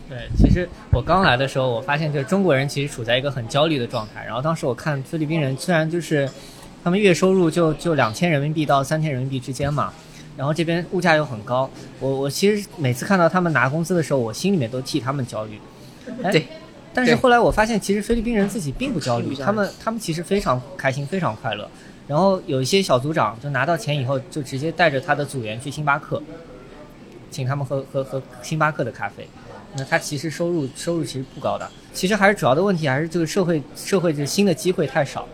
[0.08, 4.24] 对，其实我刚来的时候，我发现就是中国人其实处在一个很焦虑的状态。
[4.26, 6.30] 然后当时我看菲律宾人，虽然就是
[6.84, 9.94] 他们月收入就就两千人民币到三千人民币之间嘛，
[10.38, 15.60] 然后这边物价又很高，我我其实每次看到他们拿工资的时候，我心里面都替他们焦虑。
[16.24, 16.46] 哎对。
[16.94, 21.66] 但是后来我发现，其实菲律宾人自己并不焦虑，他们他们其实非常开心，非常快乐。
[22.06, 26.22] 然后有一些小组长就拿到钱以后，就直接带着他的组员去星巴克，
[27.30, 29.26] 请他们喝喝喝星巴克的咖啡。
[29.78, 35.26] 那他其实收入收入其实不高的，其实还是主要的问题还是这个社会社会这新的机会太少，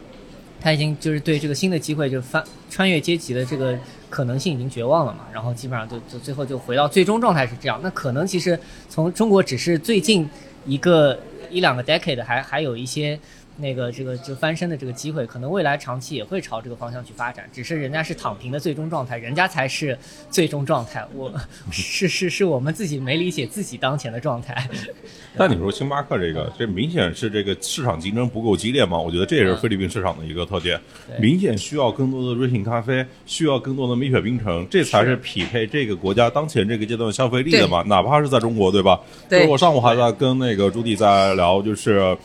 [0.59, 3.77] 他已经就是对这个新的机会就翻穿越阶级的这个
[4.09, 7.79] 可能性已经绝望了嘛，然后基本上就就最后就回到最终状态是这样。
[7.83, 10.29] 那可能其实从中国只是最近
[10.65, 13.19] 一个一两个 decade 还还有一些。
[13.57, 19.97] 那个这个就翻身的这个机会，可能未来长期也会朝这个方向去发展，只是人家是躺平的最终状态，人家才是
[20.29, 21.05] 最终状态。
[21.13, 21.33] 我
[21.71, 24.67] 是是是我们自己没理解自己当前的状态。
[25.35, 28.97] 但你说星巴克这个，这明显是这个市场竞争不够激烈嘛？
[28.97, 37.83] 我觉得这也是菲律宾市场的一个特点，对明显需要更多的瑞幸咖啡，需要更多的蜜雪冰城，这才是匹配这个国家当前这个阶段消费力的嘛。
[37.83, 38.99] 哪怕是在中国，对吧？
[39.29, 42.17] 对就是我上午还在跟那个朱迪在聊，就是。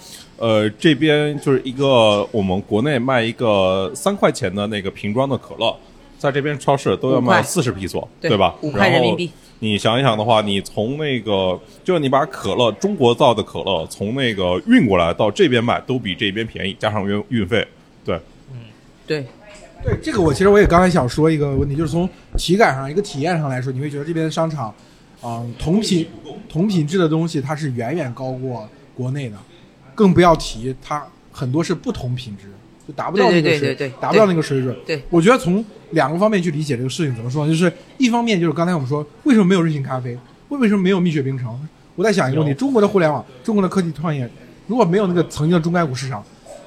[0.43, 5.73] 呃，这边就是一个我们国内卖一个三块钱的那个瓶装的可乐，
[6.19, 8.53] 在这边超市都要卖四十比索，对吧？
[8.61, 9.31] 五块人民币。
[9.61, 17.65] 你想一想的话，你从那个就是你把可乐中国造的可乐从那个运过来到这边卖，都比这边便宜，加上运运费，
[18.05, 18.19] 对，
[19.07, 19.25] 对，
[19.85, 24.75] 对这个，我其实我也刚才想说一个问题，就是从体感上、一个体验上来说，你会觉得这边的商场，
[25.21, 26.09] 啊、同品
[26.49, 29.37] 同品质的东西它是远远高过国内的，
[30.03, 32.49] 更不要提它很多是不同品质，
[32.89, 34.77] 就达不到那个水，对对对对对达不到那个水准。
[34.85, 37.53] 对我觉得从两个方面去理解这个事情，怎么说呢？
[37.53, 40.19] 就是一方面就是刚才我们说，为什么没有瑞幸咖啡？
[40.49, 41.57] 为为什么没有蜜雪冰城？
[41.95, 44.29] 我在想一个问题：中国的互联网，中国的科技创业，
[44.67, 46.25] 如果没有那个曾经的中概股市场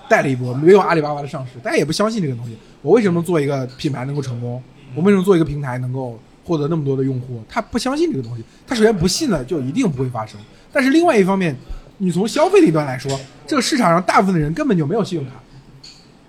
[0.07, 2.55] 带了一波，没有阿里巴巴的上市，大家也不相信这个东西。
[2.81, 4.63] 我为什么能做一个品牌能够成功？
[4.95, 7.43] 我为什么做一个平台能够获得那么多的用户？
[7.49, 10.39] 他不相信这个东西，他首先不信了，就一定不会发生。
[10.71, 11.55] 但是另外一方面，
[11.97, 15.33] 你从消费那端来说，这个市场上大部分的人根本就没有信用卡，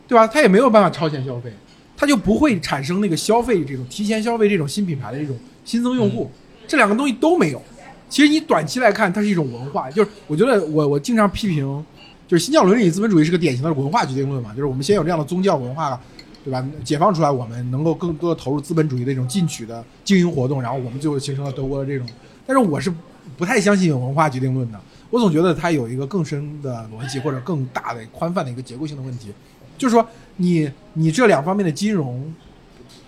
[0.07, 0.27] 对吧？
[0.27, 1.53] 他也没有办法超前消费，
[1.97, 6.31] 他就不会产生那个消费这种提前消费这种新品牌的这种新增用户，
[6.69, 7.61] 这两个东西都没有。
[8.09, 11.85] 其实你短期来看，它是一种文化，就是我觉得我我经常批评，
[12.29, 16.01] 就是新教伦理资本主义是个典型的文化决定论嘛，就是我们先有这样的宗教文化，
[16.45, 16.65] 对吧？
[16.85, 22.07] 解放出来，我们能够更多的投入资本主义的一种进取的经营活动，然后我们最后形成了德国的这种。
[22.47, 22.95] 但是我是
[23.37, 29.33] 不太相信有文化决定论的，我总觉得它有一个更深的逻辑或者更大的宽泛的一个结构性的问题，
[29.79, 32.33] 就是说你你这两方面的金融，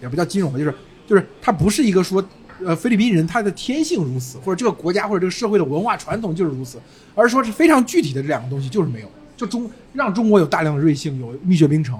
[0.01, 0.75] 也不叫金融吧，就是
[1.07, 2.25] 就是它不是一个说。
[2.67, 6.77] 呃，菲律宾人他的天性如此，或者这个国家或者这个社会的文化传统就是如此，
[7.15, 11.97] 而是说是非常具体的这两个东西就是没有，就中让中国有大量的瑞幸，有蜜雪冰城，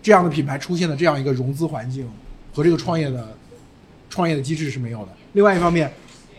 [0.00, 2.08] 这样的品牌出现的这样一个融资环境
[2.52, 3.36] 和这个创业的
[4.08, 5.08] 创业的机制是没有的。
[5.32, 5.92] 另外一方面，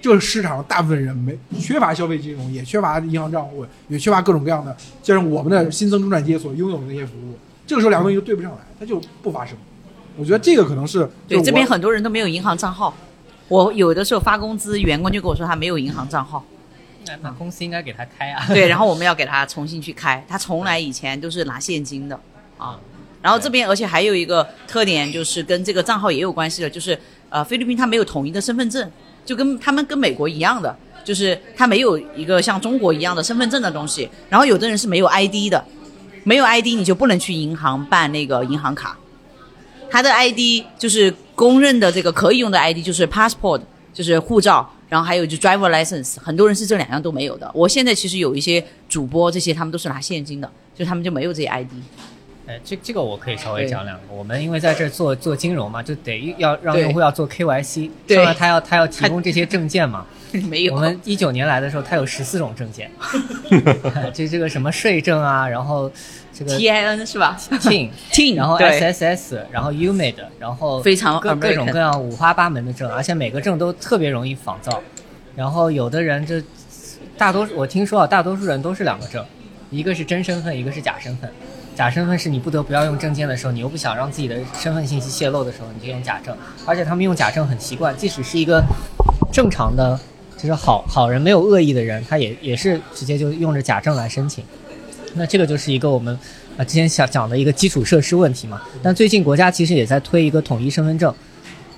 [0.06, 7.36] 这个市场大部分人没缺乏消费金融，也缺乏银行账户，也缺乏各种各样的，就是我们的新增中产阶级所拥有的那些服务。
[7.65, 9.58] 这个时候两个东西就对不上来，它就不发生。
[10.15, 12.96] 我觉得这个可能是对这边很多人都没有银行账号。
[13.48, 16.46] 我有的时候发工资，员工就跟我说他没有银行账号，
[17.08, 18.46] 那那公司应该给他开啊。
[18.50, 22.20] 对， 然后我们要给他重新去开，他从来以前都是拿现金的
[22.60, 22.80] 啊。
[23.24, 26.96] 然后这边而且还有一个特点就是跟这个账号也有关系的，就是
[27.30, 28.88] 呃菲律宾他没有统一的身份证，
[29.26, 34.08] 就跟他们跟美国一样的，就是他没有一个像中国一样的身份证的东西。
[34.30, 35.66] 然后有的人是没有 ID 的，
[36.24, 38.98] 没有 ID 你就不能去银行办那个银行卡。
[39.90, 43.62] 他的 ID 就是公认的这个可以用的 ID，就是 passport，
[43.94, 47.50] 就是护照，然后还有就 driver license，很多人是这两样都没有的。
[47.54, 51.70] 我现在其实有一些主播，这些他们都是拿现金的，就他们就没有这些 ID。
[52.48, 54.04] 哎，这这个我可以稍微讲两个。
[54.14, 60.06] 我们因为在这做做金融嘛，就得要让用户要做 KYC，对，他要他要提供这些证件嘛。
[60.50, 60.76] 没有。
[60.76, 62.92] 我们一九年来的时候，他有十四种证件，
[64.14, 65.90] 就这个什么税证啊，然后
[66.34, 74.82] 这个 TIN 是吧？TIN TIN，然后 SSS，然后 UMID，然后非常各各种各样五花八门的证，而且每个证都特别容易仿造。
[75.36, 76.36] 然后有的人就
[77.18, 79.26] 大多数我听说啊，大多数人都是两个证，
[79.72, 81.32] 一个是真身份，一个是假身份。
[81.76, 86.36] 假身份是你不得不要用证件的时候，你又不想让自己的身份信息泄露的时候，你就用假证。
[86.66, 88.64] 而且他们用假证很习惯，即使是一个
[89.32, 90.00] 正常的，
[90.38, 94.42] 就是好好人没有恶意的人，他也也是直接就用着假证来申请。
[95.16, 96.18] 那这个就是一个我们
[96.58, 98.62] 啊之前想讲的一个基础设施问题嘛。
[98.82, 101.14] 但最近国家其实也在推一个统一身份证，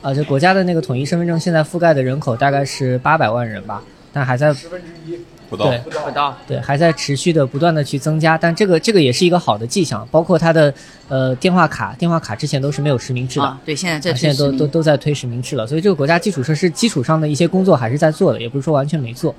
[0.03, 3.81] 啊，就国家的那个统一身份证现在覆盖的人口大概是八百万人吧，
[4.13, 5.17] 但还在十分之一。
[5.49, 10.05] 不到，不到，对，还在持续的不断的去增加，但这个这个也是一个好的迹象。
[10.11, 10.73] 包括它的
[11.07, 15.65] 呃电话卡，电话卡之前都是没有实名制的，对，现在在现在都都都在推实名制了。
[15.65, 19.33] 所以这个国家基础设施基础上的一些工作还是在做的，也不是说完全没做。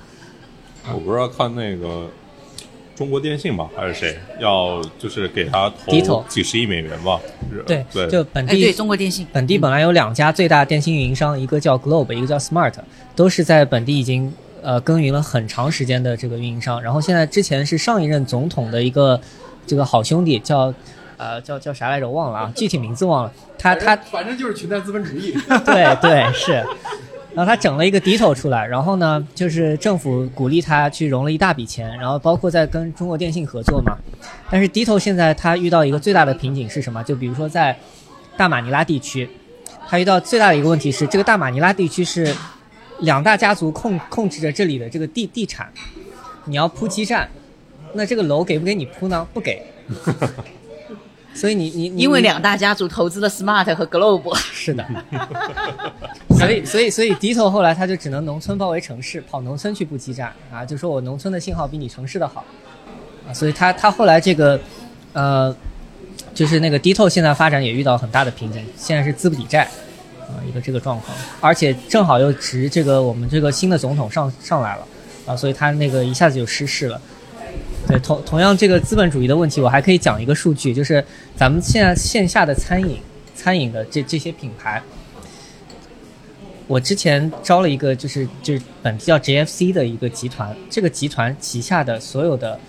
[0.91, 2.09] 我不知道看那个
[2.97, 7.21] 中国电信吧，还是谁要就是给他投几十亿美元吧？
[7.67, 12.73] 对对，就本地对中国电信本地本来有两家最大电信运营商，一个叫 Globe，一个叫 Smart，
[13.15, 14.33] 都是在本地已经。
[14.63, 19.21] 呃，耕耘了很长时间的这个运营商，然后现在之前是上一任总统的一个
[19.67, 20.73] 这个好兄弟，叫
[21.17, 22.09] 呃叫叫啥来着？
[22.09, 23.33] 忘了啊， 具体名字忘了。
[23.59, 25.33] 他他反正就是裙带资本主义。
[25.65, 26.53] 对对是，
[27.35, 33.97] 然后他整了一个 Ditto 出来，然后呢，就是政府鼓励他去融了一大笔钱，然后包括在跟中国电信合作嘛。
[34.51, 37.03] 但是 Ditto 现在他遇到一个最大的瓶颈是什么？
[37.05, 37.79] 就比如说在
[38.37, 39.29] 大马尼拉地区，
[39.89, 42.35] 他遇到最大的一个问题是，这个大马尼拉地区是。
[43.01, 45.73] 两大家族控控制着这里的这个地地产，
[46.47, 47.29] 你要铺基站，
[47.95, 49.27] 那这个楼给不给你铺呢？
[49.33, 49.63] 不给。
[51.35, 54.37] 所以你你因为两大家族投资了 Smart 和 Globe。
[54.53, 54.85] 是的。
[56.37, 62.45] 所以所以所以迪头后来他就只能农村包围城市，跑农村去布基站啊，就说我农村的信号比你城市的好
[63.29, 64.59] 啊，所以他他后来这个
[65.13, 65.55] 呃，
[66.35, 69.69] 就是那个迪头现在发展也遇到很大的瓶颈，现在是资不抵债。
[70.29, 74.87] 啊，一个这个状况，而且正好又值这个我们这个新的总统上上来了，
[75.27, 77.01] 啊，所以他那个一下子就失势了。
[77.87, 81.03] 对，同同样这个资本主义的问题，我还可以讲一个数据，就是
[81.35, 82.99] 咱们现在线下的餐饮
[83.35, 84.83] 餐饮的这这些品牌，
[86.67, 92.61] 我之前招了一个就是就是本地叫 JFC 的一个集团，这个集团旗下的所有的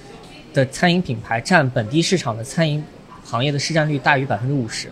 [0.54, 2.82] 的餐饮品牌占本地市场的餐饮
[3.26, 4.90] 行业的市占率大于百分之五十。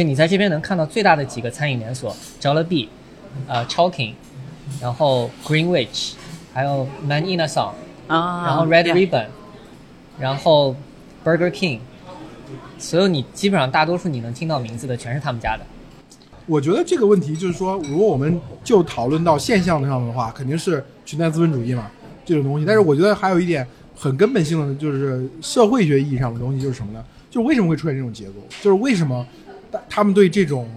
[0.00, 2.88] 就你在这边能看到最大的几个餐饮连锁，Jollibee，
[3.46, 4.14] 呃，Chowking，
[4.80, 6.12] 然后 Greenwich，
[6.54, 7.72] 还有 Man In A Song，
[8.06, 9.26] 啊，然后 Red Ribbon，
[10.18, 10.74] 然后
[11.22, 11.80] Burger King，
[12.78, 15.66] 所有你基本上大多数你能听到名字的全是他们家的。
[16.46, 21.90] 我觉得这个问题就是说，如果我们就讨论到现象上的话，肯定是裙带资本主义嘛。
[22.24, 22.64] 这种东西。
[22.64, 27.04] 但是我觉得还有一点很根本性的，就是社会学意义上的东西，就是什么呢？
[27.30, 28.36] 就是为什么会出现这种结构？
[28.62, 29.26] 就是为什么
[29.70, 30.68] 他他们对这种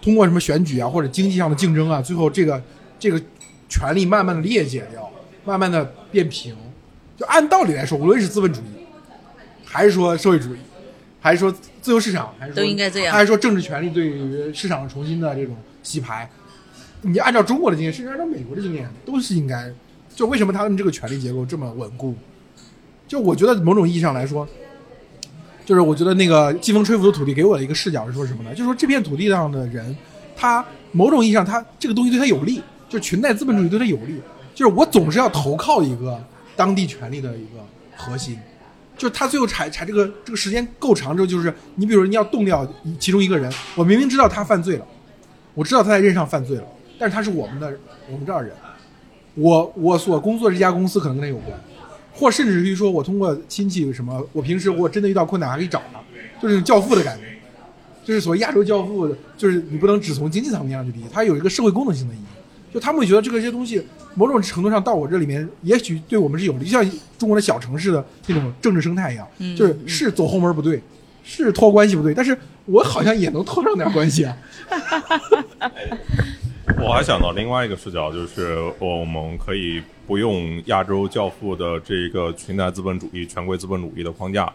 [0.00, 2.62] 通过什么选举啊，或者经济上的竞争啊，最后这个
[2.98, 3.20] 这个
[3.68, 5.10] 权力慢慢的裂解掉，
[5.44, 6.56] 慢慢的变平。
[7.16, 8.86] 就按道理来说，无论是资本主义，
[9.64, 10.58] 还是说社会主义，
[11.20, 16.30] 还是说自由市场，还是说都应该这样还是说政治权利对于市场重新的这种洗牌，
[17.02, 19.72] 你按照中国的经验，甚至按照美国的经验，都是应该。
[20.14, 22.14] 就为什么他们这个权力结构这么稳固？
[23.06, 24.46] 就我觉得某种意义上来说，
[25.68, 28.52] 就是我觉得那个季风吹拂的土地给我的一个视角是说什么呢？
[28.52, 29.94] 就是说这片土地上的人，
[30.34, 34.18] 他某种意义上他这个东西对他有利，就是裙带资本主义对他有利。
[34.54, 36.18] 就是我总是要投靠一个
[36.56, 37.62] 当地权力的一个
[37.94, 38.38] 核心，
[38.96, 42.66] 就是他最后踩踩这个这个时间够长之后，就是你比如你要动掉
[42.98, 44.86] 其中一个人，我明明知道他犯罪了，
[45.52, 46.64] 我知道他在任上犯罪了，
[46.98, 47.70] 但是他是我们的
[48.10, 48.54] 我们这儿人，
[49.34, 51.60] 我我所工作这家公司可能跟他有关，
[52.18, 56.00] 或甚至于说我通过亲戚什么，我平时我真的遇到困难还可以找他，
[56.42, 57.24] 就是教父的感觉，
[58.04, 62.22] 就是所谓亚洲教父，就是你不能只从经济层面上去理解，它有一个社会功能性的意义。
[62.74, 63.82] 就他们会觉得这个些东西，
[64.14, 66.84] 某种程度上到我这里面，也许对我们是有利，就像
[67.16, 70.82] 中国的小城市的那种政治生态一样，嗯就是是走后门不对，
[71.24, 74.36] 是托关系不对，但是我好像也能托上点关系啊。
[76.76, 84.52] 我还想到另外一个视角，就是我们可以不用亚洲教父的这个裙带资本主义、权贵资本主义的框架，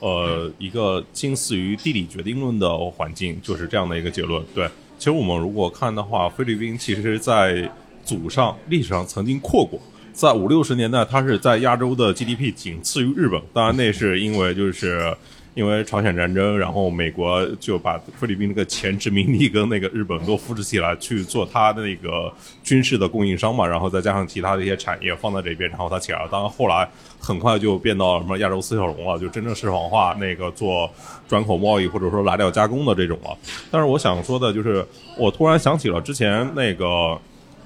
[0.00, 4.42] 呃，一个近似于地理决定论的环境，就是这样的一个结论。
[4.54, 7.70] 对，其实我们如果看的话，菲律宾其实在
[8.04, 9.80] 祖上历史上曾经扩过。
[10.12, 15.16] 在五六十年代，它是在亚洲的 GDP 仅次于日本，当然那是因为就是
[15.54, 22.32] 因为朝鲜战争，然后美国就把菲律宾那个前殖民地跟那个日本都扶持起来去做它的那个
[22.62, 26.28] 军事的供应商嘛，然后再加上其他的一些产业放在这边，然后它起来了。
[26.30, 26.88] 当然后来
[27.18, 30.88] 很快就变到什么亚洲四小龙了，就真正市场化那个做
[31.28, 33.36] 转口贸易或者说来料加工的这种了。
[33.70, 34.86] 但是我想说的就是，
[35.18, 37.18] 我突然想起了之前那个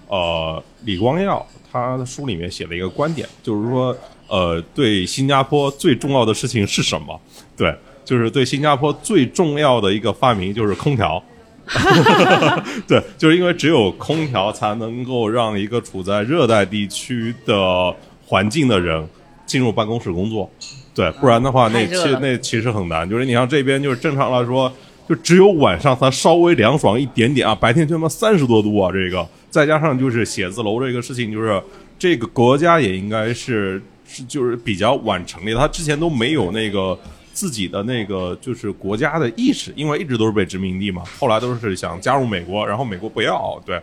[0.09, 3.95] 呃李光耀他的书里面写了一个观点，就是说
[4.29, 7.21] 呃对新加坡最重要的事情是什么？
[7.57, 7.75] 对，
[8.05, 11.23] 就是对新加坡最重要的一个发明就是空调。
[12.87, 17.95] 对，就是因为只有空调才能够让一个处在热带地区的
[18.27, 19.09] 环境的人
[19.47, 20.51] 进入办公室工作。
[20.95, 23.09] 对，不然的话，那其那其实很难。
[23.09, 24.71] 就是你像这边，就是正常来说，
[25.09, 31.61] 就只有晚上它稍微凉爽一点点啊，白天就他妈三十多度啊，这个再加上就是写字楼这个事情，就是
[31.99, 36.97] 这个国家也应该是是就是比较晚成立的，它之前都没有那个
[37.35, 43.79] 自己的那个就是国家的意识，因为一直都是被殖民地嘛，后来都是想加入美国，然后美国不要，对。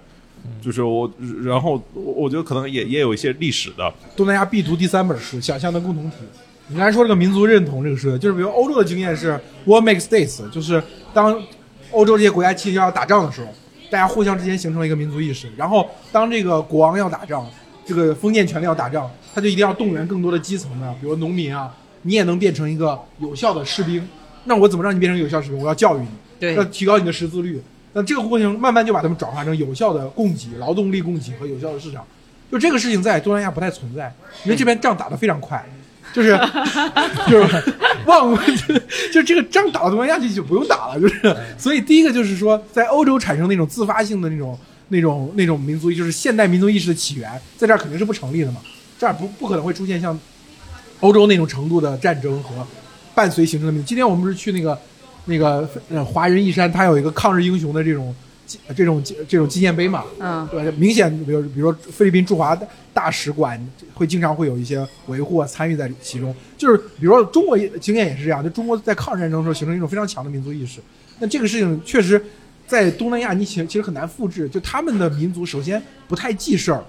[0.60, 1.08] 就是我，
[1.44, 6.16] 然后我觉得可能也也有一些历史的，东南亚必读第三本书《想象的共同体》。
[6.70, 10.82] 你刚才说这个民族认同这个事，就是比如欧洲的经验是 “war makes states”，就是
[11.14, 11.40] 当
[11.92, 13.50] 欧洲这些国家其实要打仗的时候，
[13.92, 15.48] 大家互相之间形成了一个民族意识。
[15.56, 17.46] 然后当这个国王要打仗，
[17.86, 21.72] 这个封建权力要打仗，他就一定要动员更多的基层的，比如农民啊，
[22.04, 24.08] 你也能变成一个有效的士兵。
[24.46, 25.60] 那我怎么让你变成有效士兵？
[25.60, 26.08] 我要教育你，
[26.40, 27.62] 对要提高你的识字率。
[27.94, 32.06] 那这个过程慢慢就把他们转化成有效的供给、劳动力供给和有效的市场。
[32.52, 35.64] 就这个事情在东南亚不太存在，因为这边仗打得非常快，
[36.14, 36.38] 就是
[37.30, 37.64] 就是
[38.06, 38.78] 忘就
[39.14, 44.58] 就这个仗打到东南亚去就不用打了，就是所以第一个就是说，在欧洲产生那种自发性的那种
[44.90, 48.60] 那种那种民族，就是现代民族意识的起源，在这儿肯定是不成立的嘛，
[49.00, 50.20] 这儿不不可能会出现像
[51.02, 52.66] 欧洲那种程度的战争和
[53.14, 53.84] 伴随形成的。
[53.84, 54.80] 今天我们不是去那个
[55.26, 58.16] 那个呃华人义山，它有一个抗日英雄的这种
[58.76, 62.58] 这种这种纪念碑嘛，嗯，对，明显比如比如说菲律宾驻华
[62.94, 63.60] 大使馆
[63.94, 70.80] 会经常会有一些维护啊参与在其中，就是比如说中国经验也是这样，就中国在抗日战争的时候形成一种非常强的民族意识，
[71.20, 72.22] 那这个事情确实
[72.68, 76.84] 在东南亚你其其实很难复制，就他们的民族首先不太记事儿，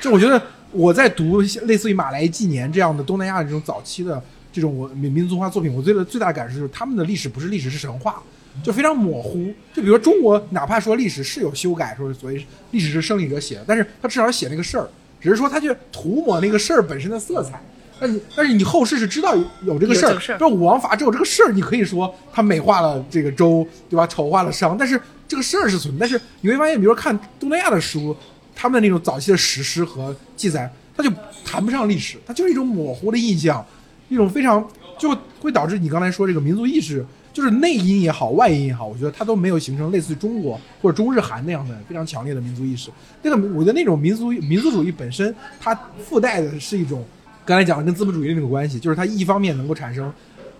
[0.00, 0.40] 就我觉得
[0.74, 4.22] 我在读类似于马来纪年这样的东南亚这种早期的
[4.52, 8.22] 这种我民民族化作品，我最的最大的感受就是他们的历史不是历史是神话，
[8.62, 9.52] 就非常模糊。
[9.72, 14.88] 就比如说中国，哪怕说历史是有修改，说所谓历史是胜利者写的，但是他至少写那个事儿，
[15.20, 17.60] 只是说他去涂抹那个事儿本身的色彩。
[18.00, 24.04] 但你但是你后世是知道有有这个事儿就武王伐纣这个事儿，你可以说他美化了这个周，对吧？
[24.08, 26.00] 丑化了商，但是这个事儿是存在。
[26.00, 28.14] 但是你会发现，比如说看东南亚的书，
[28.54, 31.10] 他们的那种早期的史诗和记载，它就
[31.44, 33.64] 谈不上历史，它就是一种模糊的印象，
[34.08, 34.66] 一种非常
[34.98, 42.90] 就会导致你刚才说这个民族意识就是内因也好，外因也好，我觉得它都没有形成类似于中国或者中日韩那样的非常强烈的民族意识。
[43.22, 47.04] 那个我觉得那种民族民族主义本身，它附带的是一种
[47.44, 50.12] 刚才讲的跟资本主义的那种关系，就是它一方面能够产生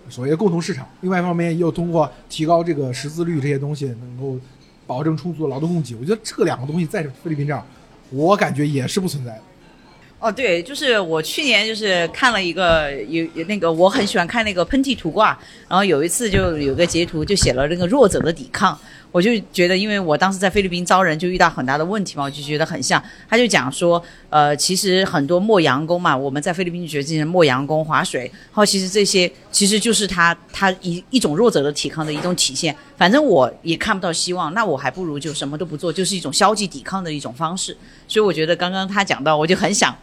[0.09, 4.37] 所谓的共同市场，另外一方面又通过提高这个识字率这些东西，能够
[4.85, 5.95] 保证充足的劳动供给。
[5.95, 7.63] 我觉得这两个东西在菲律宾这儿，
[8.09, 9.41] 我感觉也是不存在的。
[10.17, 15.37] 哦，对，就是我去年就是看了一个有有那个我很喜欢看那个喷嚏图挂，
[15.67, 18.79] 然后有一次就有个截图就写了那个弱者的抵抗，
[19.15, 23.01] 我就觉得因为我当时在菲律宾招人就遇到很大的问题嘛，我就觉得很像。
[23.29, 32.75] 他就讲说，呃，其实很多磨洋工嘛，我们在菲律宾就觉得这些磨洋工划水，然后其实这些其实就是他他一一种弱者的抵抗的一种体现。
[32.97, 37.71] 反正我也看不到希望，那我还不如就什么都不做，就是一种消极抵抗的一种方式。
[38.09, 39.95] 所以我觉得刚刚他讲到，我就很想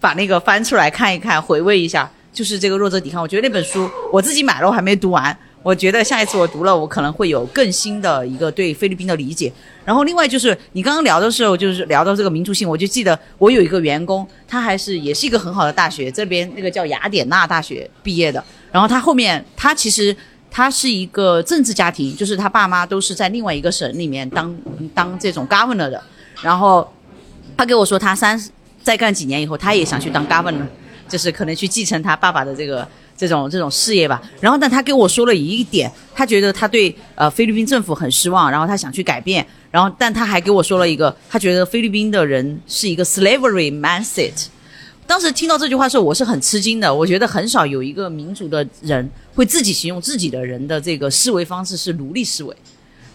[0.00, 3.20] 把那个翻出来看一看，回味一下，就是这个弱者抵抗。
[3.20, 5.38] 我觉得那本书我自己买了，我还没读完。
[5.62, 9.52] 我觉得下一次我读了，我可能会有更新的一个对菲律宾的理解。
[9.84, 18.42] 然后另外就是你刚刚聊的时候，就是聊到这个民族性，我就记得我有一个员工，他还是也是一个很好的大学，这边那个叫雅典娜大学毕业的。
[18.70, 20.16] 然后他后面他其实
[20.50, 24.56] 他是一个政治家庭，就是他爸妈都是在另外一个省里面当
[24.94, 26.02] 当这种 governor 的。
[26.42, 26.88] 然后
[27.56, 28.50] 他给我说，他三十
[28.82, 30.66] 再干几年以后，他也想去当 governor，
[31.08, 32.86] 就是可能去继承他爸爸的这个
[33.16, 34.22] 这种这种事业吧。
[34.40, 39.46] 然后，但他跟我说了一点，他觉得他对呃菲律宾政府很失望，然后他想去改变。
[39.70, 44.46] 然后，但他还给我说了一个，他觉得菲律宾的人是一个 slavery mindset。
[45.06, 46.92] 当时听到这句话的时候，我是很吃惊的。
[46.92, 52.56] 我觉得很少有一个民族的人会自己形容自己的人的这个思维方式是奴隶思维。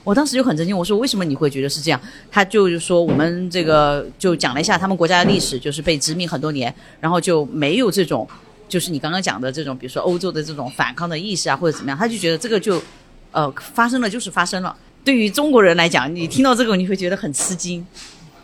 [0.03, 1.99] 我当时就很震惊，我说为什么你会觉得是这样？
[2.31, 8.27] 他就是说我们这个就讲了一下他们国家的历史，就是被殖民很多年，然后就没有这种，
[8.71, 12.81] 就是你刚刚讲的这种，比如说欧洲的这种反抗的意识啊，或者怎么样，他就觉得这个就，
[13.31, 14.73] 呃，发生了就是发生了。
[15.03, 17.85] 对于中国人来讲，你听到这个你会觉得很吃惊，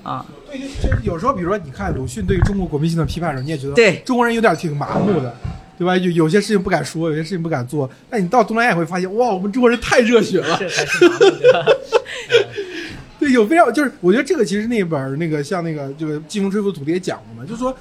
[0.03, 5.33] 啊，对，就有时候比如说你看鲁迅对于中国国民性的批判的时候，你也觉得对中国人有点挺麻木的。
[5.77, 5.95] 对吧？
[5.95, 7.87] 有有些事情不敢说，有些事情不敢做。
[8.09, 10.57] 但你到东南亚会发现，哇，我们中国人太热血了。
[10.57, 11.77] 这才是麻木的。
[13.19, 17.71] 对，有非常就是，我觉得这个其实那本那个像那个就是《季风吹拂土地》也讲过嘛，就是说，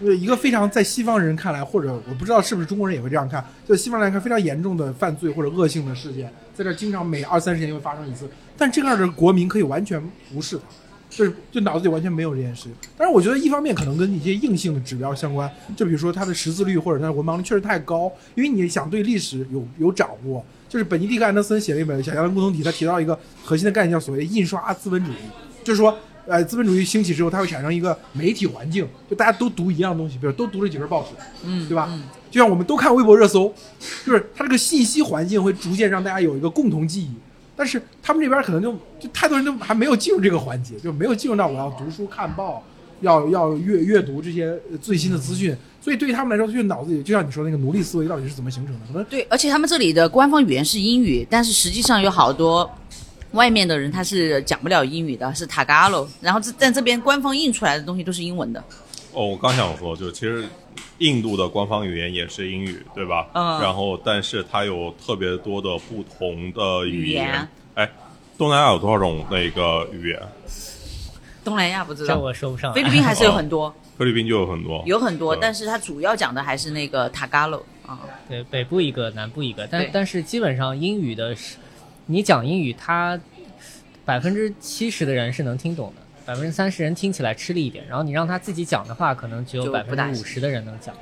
[0.00, 10.02] 呃，一个非常在西方人看来，或者我不知道是不是中国人也会这样看，就西方来看非常严重的犯罪或者恶性的事件，在这儿经常每二三十年就会发生一次，但这样的国民可以完全
[10.34, 10.64] 无视它。
[11.10, 25.16] 就是就脑子里完全没有这件事，但是我觉得一方面可能跟一些硬性的指标相关，就比如说他的识字率或者他的文盲率确实太高，因为你想对历史有有掌握，就是本尼迪克安德森写了一本《想象的共同体》，他提到一个核心的概念叫所谓的印刷资本主义，
[25.64, 31.08] 就是说，呃，资本主义兴起之后，它会产生一个媒体环境，就大家都读一样东西，比如都读这几份报纸，
[31.44, 31.88] 嗯，对吧？
[32.30, 33.52] 就像我们都看微博热搜，
[34.06, 37.10] 就是它这个信息环境会逐渐让大家有一个共同记忆。
[37.56, 42.64] 但是他们这边可能就就太多人都还没有进入这个环节，就没有进入到我要读书看报，
[43.00, 48.80] 要要阅阅读这些最新的资讯，所以对于他们来说，就脑子里就像你说那个奴隶思维到底是怎么形成的？
[48.86, 52.70] 可能对，而且他们这里的官方语言是英语，但是实际上有好多
[53.32, 58.62] 外面的人他是讲不了英语的，是塔嘎罗，然后这但这边官方印出来的东西都是英文的。
[59.12, 60.44] 哦，我刚想说，就其实
[60.98, 63.28] 印度的官方语言也是英语，对吧？
[63.34, 63.60] 嗯。
[63.60, 67.48] 然后，但是它有特别多的不同的语语言。
[67.74, 67.90] 哎，
[68.38, 70.20] 东南亚有多少种那个语言？
[71.42, 72.72] 东南亚不知这道，我说不上。
[72.72, 77.64] 菲律宾还是有很多，菲律宾就有很多，有很多，但是它主要讲的还是那个塔嘎罗。
[77.86, 77.98] 啊。
[78.28, 81.56] 对，北部一个，南部一个，但但是基本上英语的是，
[82.10, 83.18] 你讲英语，他
[84.04, 90.92] 百分之七十的人是能听懂的，百分之三十人听起来吃力一点，然后你让他自己讲的话，可能只有百分之五十的人能讲，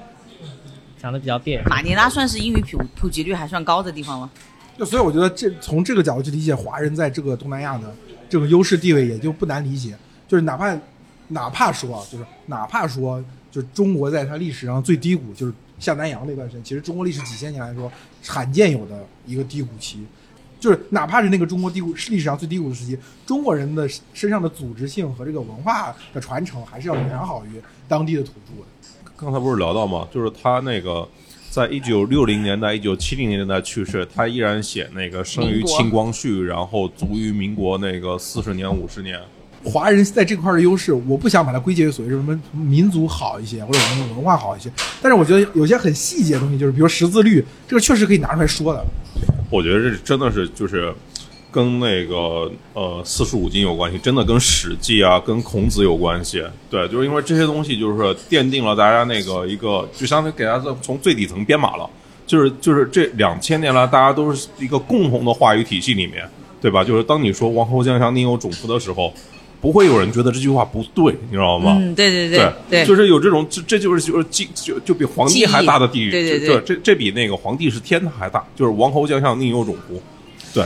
[1.01, 1.65] 讲的比较别扭。
[1.69, 4.31] 马尼拉算是英语普普及率还算高的地方吗？
[4.77, 7.93] 就所以我觉得这从这个角度去理解华人在这个东南亚的
[8.29, 9.97] 这个优势地位也就不难理解，
[10.29, 10.79] 就是哪怕
[11.29, 17.91] 哪怕说啊，就是哪怕说，就是中国在它历史上最低谷，就是下南洋那段时间，其实中国历史几千年来说
[18.27, 20.07] 罕见有的一个低谷期，
[20.61, 28.67] 就是哪怕是那个中国低谷历史上最低谷的时期，中国人的身上的组织性和这个文化的传承还是要远好于当地的土著的。
[29.17, 30.07] 刚才不是聊到吗？
[30.13, 31.09] 就是他那个
[31.51, 39.21] 在一九六零年代、一九七零年代去世，他依然写那个生于清光绪，然后卒于民国那个四十年、五十年。
[39.65, 44.71] 华人在这块儿的优势，我不想把它归结于所谓什么民族好一些，或者我们的文化好一些。
[45.03, 48.85] 但是我觉得有些很细节的东西，就是比如识字率，这个确实可以拿出来说的。
[49.51, 50.93] 我觉得这真的是就是
[51.51, 56.43] 跟那个呃四书五经有关系，真的跟《史记》啊、跟孔子有关系。
[56.69, 61.89] 对，就是因为这些东西就是奠定了大家那个一个，就相当于给大家从最底层编码了。
[62.27, 66.29] 就是就是这两千年来，大家都是一个共同的话语体系里面，
[66.61, 66.85] 对吧？
[66.85, 69.11] 就是当你说“王侯将相宁有种乎”的时候，
[69.61, 71.77] 不会有人觉得这句话不对，你知道吗？
[71.81, 80.01] 嗯，对对对对，就是有这种，这这就是就是记就就比皇帝还大的地域，对对对，这这比那个皇帝是天还大，就是王侯将相宁有种乎？
[80.55, 80.65] 对。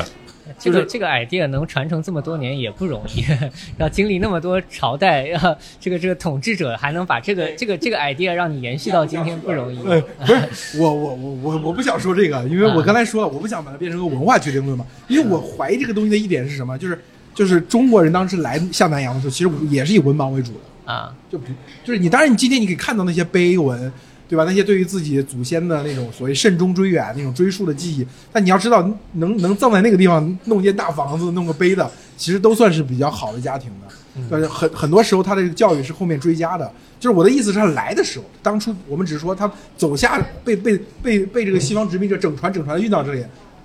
[0.59, 3.25] 这个这个 idea 能传承这么多年也不容易，
[3.79, 9.79] 要经历那么多朝代， 要这个这个统治者还能把这个这个这个 idea 让你延续到今天不容易。
[9.83, 14.85] 不是我我我我我不想说这个，因为我刚才说了，我不想把它变成个文化决定论嘛。
[15.09, 17.01] 因为我怀疑这个东西的一点是什么，就是
[17.35, 21.47] 就是中国人当时来下南洋的时候，其实也是以文盲为主的啊，就不
[21.85, 23.93] 就是你当然你今天你可以看到那些碑文。
[24.29, 24.45] 对吧？
[24.45, 28.81] 那些对于自己祖先的那种所谓慎终追远、那种追溯的记忆，但你要知道，
[29.17, 34.25] 能能葬在那个地方弄间大房子、弄个碑的，其实都算是比较好的家庭的。
[34.31, 36.73] 但是很很多时候，他的教育是后面追加的。
[36.99, 43.23] 就是我的意思是，他来的时候，当初我们只是说他走下被被被被这个西方殖民者整船整船运到这里，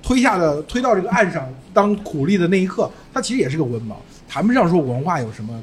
[0.08, 3.95] 推下的推到这个岸上当苦力的那一刻，他其实也是个文盲，
[4.30, 5.60] 谈不上说文化有什么。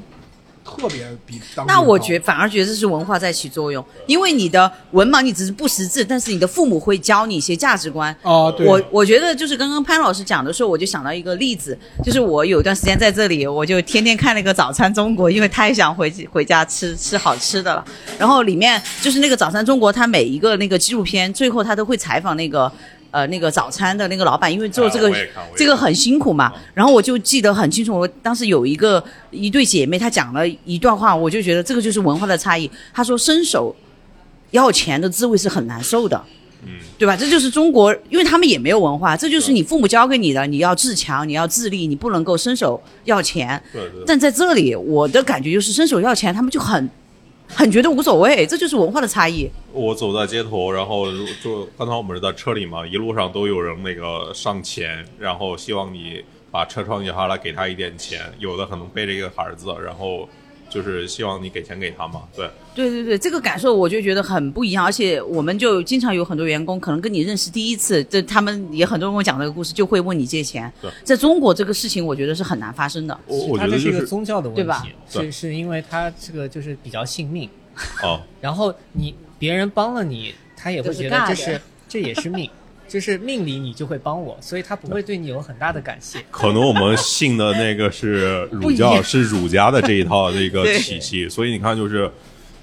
[0.67, 8.13] 特别比当那我觉反而觉得这是文化在起作用，因为你的文盲你只是不识字，但是你的父母会教你一些价值观。
[8.23, 8.65] 哦，对。
[8.65, 17.85] 我我觉得就是刚刚潘老师讲的时候，我就想到一个例子，就是我有一段时间在这里，我就天天看那个《早餐中国》，因为太想回回家吃吃好吃的了。
[18.17, 22.71] 然后里面就是那个《早餐中国》，它每一个那个纪录片最后他都会采访那个。
[23.15, 25.09] 呃，那个早餐的那个老板，因为做这个
[25.55, 29.01] 这个很辛苦嘛，然后我就记得很清楚，我当时有一个
[29.31, 32.69] 一对姐妹，她讲了一段话，我就觉得这个就是文化的差异。
[32.93, 33.73] 她说伸手
[34.51, 36.21] 要钱的滋味是很难受的，
[36.65, 37.15] 嗯，对吧？
[37.15, 43.63] 这就是中国，因为他们也没有文化，这就是你父母教给你的，你要自强，你要自立，你不能够伸手要钱。
[43.71, 44.03] 对对。
[44.05, 46.89] 但在这里，我的感觉就是伸手要钱，他们就很。
[47.47, 49.49] 很觉得无所谓，这就是文化的差异。
[49.71, 51.05] 我走在街头，然后
[51.43, 60.27] 就刚才我们是在车里嘛，一路上都有人那个上前，然后希望你把车窗摇下来给他一点钱，有的可能背着一个孩子，然后。
[60.75, 70.69] 就是希望你给钱给他嘛，对，对对对，这个感受我就觉得很不一样，而且我们就经常有很多员工可能跟你认识第一次，这他们也很多人跟我讲这个故事，就会问你借钱。
[70.81, 73.17] 对，在中国这个事情我觉得是很难发生的。
[73.25, 74.85] 我我觉得是一个宗教的问题，对吧？
[75.07, 77.49] 是是因为他这个就是比较信命。
[78.03, 78.19] 哦。
[78.41, 82.49] 然后你别人帮了你，他也会觉得这是这也是命。
[82.87, 86.19] 就是命里你就会帮我，所以他不会对你有很大的感谢。
[86.29, 92.09] 可能我们信的那个是 儒教，是儒家的这一套那个 体系，所以你看，就是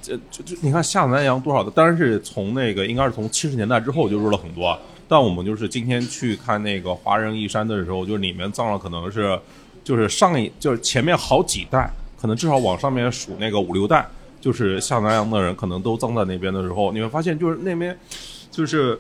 [0.00, 4.78] 这就就你看下南洋多少的，当然是从那个应该是从七十年代之后就入了很多。
[5.08, 9.38] 但我们就是今天去看那个华人义山的时候，就是里面葬了可能是
[9.84, 14.06] 就是上一就是前面好几代，可能至少往上面数那个五六代，
[14.40, 17.98] 就是下南洋的人可能都葬在那边的时候，你会发现就是那边
[18.50, 18.98] 就是。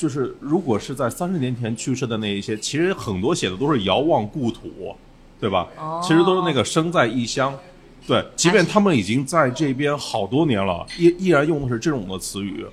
[0.00, 4.96] 就是如果是在三十年前去世的那一些，其实很多写的都是遥望故土，
[5.38, 5.68] 对吧？
[5.76, 7.54] 哦，其实都是那个生在异乡，
[8.06, 12.64] 对，即便他们已经在这边好多年了，依依然用的是这种的词语，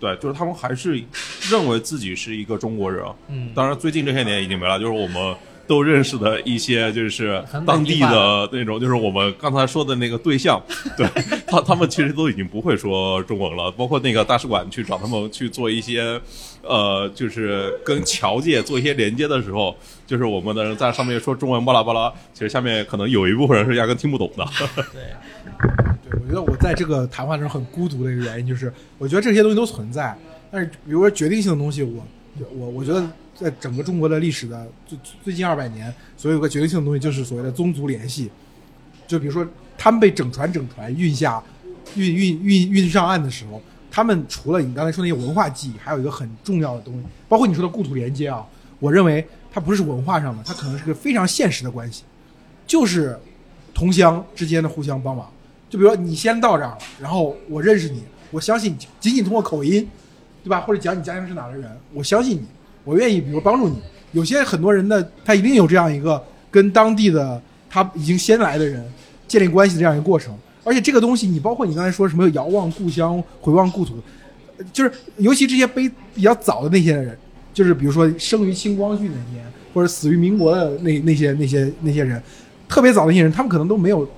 [0.00, 1.00] 对，就是他们还是
[1.48, 3.04] 认为自己是一个中国人。
[3.28, 5.36] 嗯，当然最近这些年已经没了，就是我们。
[5.66, 10.60] 都认识的一些就是当地的那种，就是我们刚才说的那个对象，
[10.96, 11.06] 对
[11.46, 13.70] 他他们其实都已经不会说中文了。
[13.70, 16.20] 包括那个大使馆去找他们去做一些，
[16.62, 19.74] 呃，就是跟侨界做一些连接的时候，
[20.06, 24.44] 就是我们的人在上面说中文巴拉巴拉，其实下面可能有一部分人是压根听不懂的。
[24.92, 25.02] 对，
[26.10, 30.16] 对我觉得我在这个谈话中很孤独的一个原因就是，我觉得这些东西都存在，
[30.50, 32.04] 但是比如说决定性的东西，我
[32.56, 33.02] 我我觉得。
[33.34, 38.30] 在整个中国的历史的最最近二百年，所有个决定性的东西就是所谓的宗族联系。
[39.06, 41.42] 就比如说，他们被整船整船运下、
[41.96, 43.60] 运运运运上岸的时候，
[43.90, 48.46] 他们除了你刚才说那些文化记忆，还有一个很重要的东西，包括你说的故土连接啊。
[48.78, 52.04] 我认为它不是文化上的，它可能是个非常现实的关系，
[52.66, 53.18] 就是
[53.72, 55.30] 同乡之间的互相帮忙。
[55.68, 59.88] 就比如说你先到这儿了，然后我认识你，我相信仅仅通过口音，
[60.42, 60.60] 对吧？
[60.62, 62.46] 或者讲你家乡是哪的人，我相信你。
[62.84, 63.76] 我愿意，比如帮助你。
[64.12, 68.84] 有些很多人呢，他一定有这样一个跟当地的他已经先来的人
[69.26, 70.36] 建立关系的这样一个过程。
[70.64, 73.94] 而且这个东西，你包括你刚才说什么遥望故乡、回望故土，
[74.72, 77.16] 就是尤其这些悲比较早的那些人，
[77.54, 82.22] 就是比如说生于清光绪那年，或者死于民国的那那些那些那些人，
[82.68, 84.08] 特别早的那些人，他们可能都没有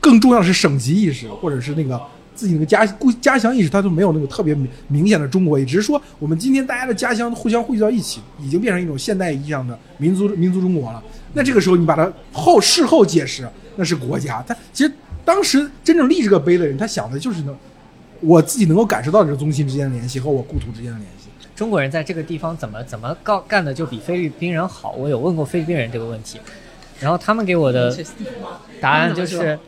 [0.00, 2.00] 更重要的是省级意识，或者是那个。
[2.38, 11.02] 自己那个家故家乡意识，他都没有那个特别明显的中国意，只是说我们今天大家的家乡互相汇聚到一起，已经变成一种现代意义上的民族民族中国了。
[11.32, 14.40] 那这个时候你把它后事后解释，那是国家。
[14.46, 14.92] 他其实
[15.24, 17.52] 当时真正立这个碑的人，他想的就是呢，
[18.20, 21.28] 我自己能够感受到这个宗亲之间的联系和我故土之间的联系。
[21.56, 24.92] 中国人在这个地方怎么怎么干干的就比菲律宾人好？
[24.92, 26.38] 我有问过菲律宾人这个问题，
[27.00, 27.92] 然后他们给我的
[28.80, 29.58] 答案就是，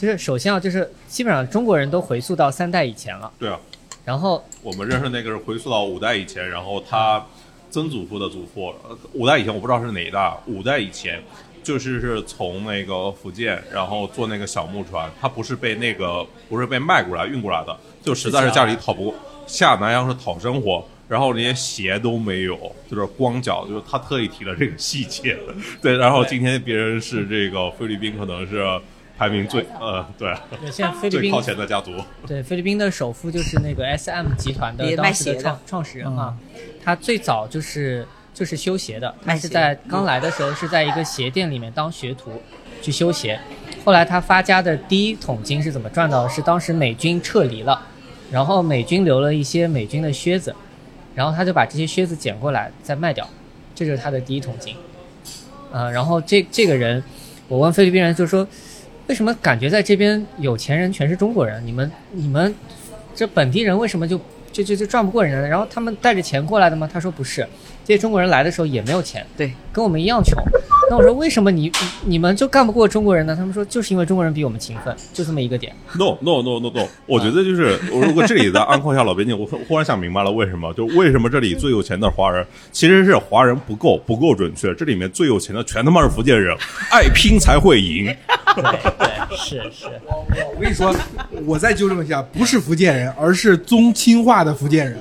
[0.00, 3.60] 就是首先啊，就是基本上中国人都回溯到三代以前了，对啊，
[4.02, 7.22] 然后我们认识那个是回溯到五代以前，然后他
[7.70, 11.22] 曾祖父的祖父，呃五代以前我不知道是哪一代，五代以前
[11.62, 19.14] 就是是从那个福建，然后坐那个小木船，他不是被那个不是被卖过来运过来的，就实在是家里讨不过，
[19.46, 20.82] 下南洋是讨生活。
[21.10, 22.56] 然后连鞋都没有，
[22.88, 25.36] 就是光脚，就是他特意提了这个细节。
[25.82, 28.64] 对，然后今天别人是这个菲律宾，可能是
[29.20, 30.34] 排名最呃对。
[30.70, 31.92] 现在菲律宾最靠前的家族。
[32.26, 36.38] 对菲律宾的首富就是那个 S M 集团的当时的创创始人嘛，
[36.82, 42.40] 他最早就是就是修鞋的，他是在刚来的时候是在一个鞋店里面当学徒
[42.80, 43.38] 去修鞋，
[43.84, 46.28] 后来他发家的第一桶金是怎么赚到的？
[46.30, 47.86] 是当时美军撤离了，
[48.30, 50.56] 然后美军留了一些美军的靴子，
[51.14, 53.28] 然后他就把这些靴子捡过来再卖掉，
[53.74, 54.74] 这就是他的第一桶金。
[55.70, 57.02] 呃，然后这这个人，
[57.48, 58.48] 我问菲律宾人就说，
[59.10, 61.60] 为什么感觉在这边有钱人全是中国人？
[61.66, 62.54] 你们你们
[63.12, 64.16] 这本地人为什么就
[64.52, 65.48] 就就就赚不过人家？
[65.48, 66.88] 然后他们带着钱过来的吗？
[66.90, 67.44] 他说不是，
[67.84, 70.40] 这些中国人来的时候也没有钱，对，跟我们一样穷。
[70.90, 71.72] 那我说为什么你你
[72.04, 73.36] 你们就干不过中国人呢？
[73.36, 75.72] 他们说就是因为中国人比我们勤奋，就这么一个点。
[75.94, 86.56] No no no no no，我觉得就是， 如果这里在安扣下老边境，我忽然想明白了为什么，就为什么这里最有钱的华人其实是华人不够不够准确，这里面最有钱的全他妈是福建人，
[86.90, 88.12] 爱拼才会赢。
[88.56, 90.92] 对对是是，我跟你说，
[91.46, 94.98] 我再纠正一下，不是福建人，而是宗亲化的福建人，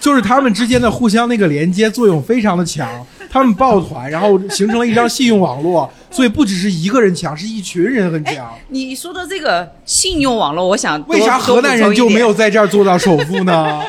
[0.00, 8.54] 就是他们之间的互相那个连接作用非常的强，他们抱团，然后形成了一张信用网络，所以不只是一个人强，是一群人很强。
[8.68, 12.28] 你说的这个信用网络，我想为啥河南人就没有？
[12.38, 13.82] 在这儿做到首富呢？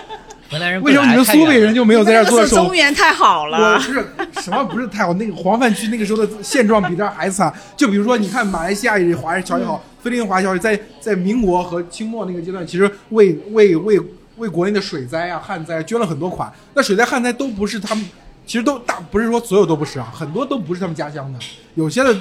[0.50, 7.54] 河南人为什么你们苏北人就没有在这儿做到首多补充一点那个是中原太好了不，是什么不是太好，那个黄泛区那个时候的现状比这儿还惨。
[7.78, 14.00] 就比如说，你看马来西亚也华人侨也好，菲律宾华侨也在在民国和清末那个阶段，其实为为为
[14.38, 16.52] 为国内的水灾啊、旱灾捐了很多款。
[16.74, 18.04] 那水灾、旱灾都不是他们，
[18.50, 21.38] 其实都大不是说所有都不是啊，很多都不是他们家乡的，
[21.76, 22.18] 有些的。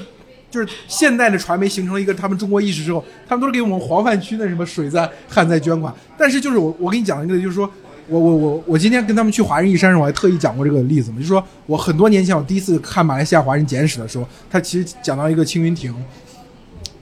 [0.51, 5.95] 就是现代的传媒形成了一个他们中国意识之后，他们都是给我们黄泛区的什么水灾、旱灾捐款。
[6.17, 7.71] 但是就是我我跟你讲一个，就是说
[8.07, 15.95] 我我我我今天跟他们去华人义山时候，我还特意讲过这个例子嘛，就是说我很多年前我第一次看马来西亚华人简史的时候，他其实讲到一个青云亭，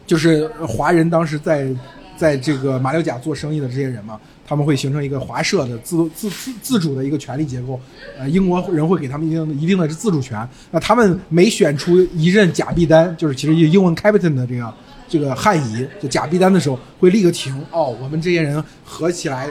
[0.04, 1.68] 就是华人当时在
[2.16, 7.80] 在这个马六甲做生意的这些人嘛，他们会形成一个华社的自自自自主的一个权力结构，
[8.16, 10.48] 呃，英国人会给他们一定的一定的自主权。
[10.70, 14.74] 那他们每选出一任假币单，就是其实英文 captain 的这个
[15.08, 17.60] 这个汉仪，就假币单的时候，会立个亭。
[17.72, 19.50] 哦，我们这些人合起来，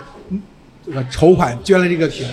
[0.86, 2.28] 这个筹款捐了这个亭，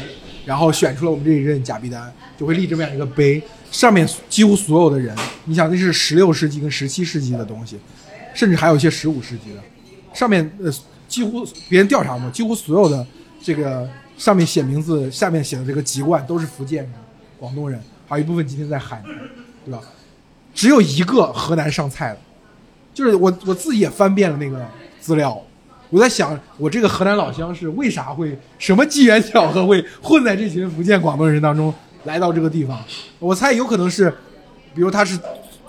[0.46, 7.76] 然后选出了我们这一任假币单，就会立这么样一个碑，上面几乎所有的人，你想那是十六世纪跟十七世纪的东西，
[8.34, 9.60] 甚至还有一些十五世纪的，
[10.14, 10.72] 上面呃
[11.12, 13.06] 几乎别人调查过，几乎所有的
[13.42, 13.86] 这个
[14.16, 16.92] 上面写名字，下面写的这个籍贯都是福建人、
[17.38, 19.14] 广东人，还有一部分今天在海南，
[19.66, 19.82] 对吧？
[20.54, 22.18] 只有一个河南上菜的，
[22.94, 24.66] 就是我我自己也翻遍了那个
[25.00, 25.38] 资料，
[25.90, 32.82] 我在想，我这个河南老乡是为啥会什么机缘巧合会混在这群福建、广东人当中来到这个地方？
[33.18, 34.10] 我猜有可能是，
[34.74, 35.18] 比如他是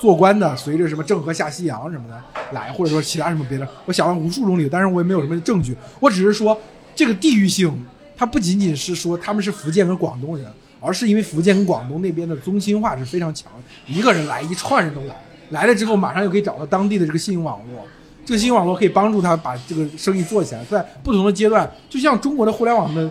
[0.04, 6.60] 做官的，随着什么郑和下西洋什么的来，或者说其他什么别的，我想了无数种理由，但是我也没有什么证据，我只是说
[6.93, 7.74] 这个地域性，
[8.18, 10.45] 它不仅仅是说他们是福建跟广东人，
[10.82, 13.49] 而是因为福建跟广东那边的宗亲化是非常强，
[13.88, 15.16] 一个人来，一串人都来，
[15.51, 17.86] 来了之后马上就可以找到当地的这个信用网络。
[18.26, 23.10] 这个信用网络可以帮助他把这个生意做起来，在不同的阶段，就像中国的互联网的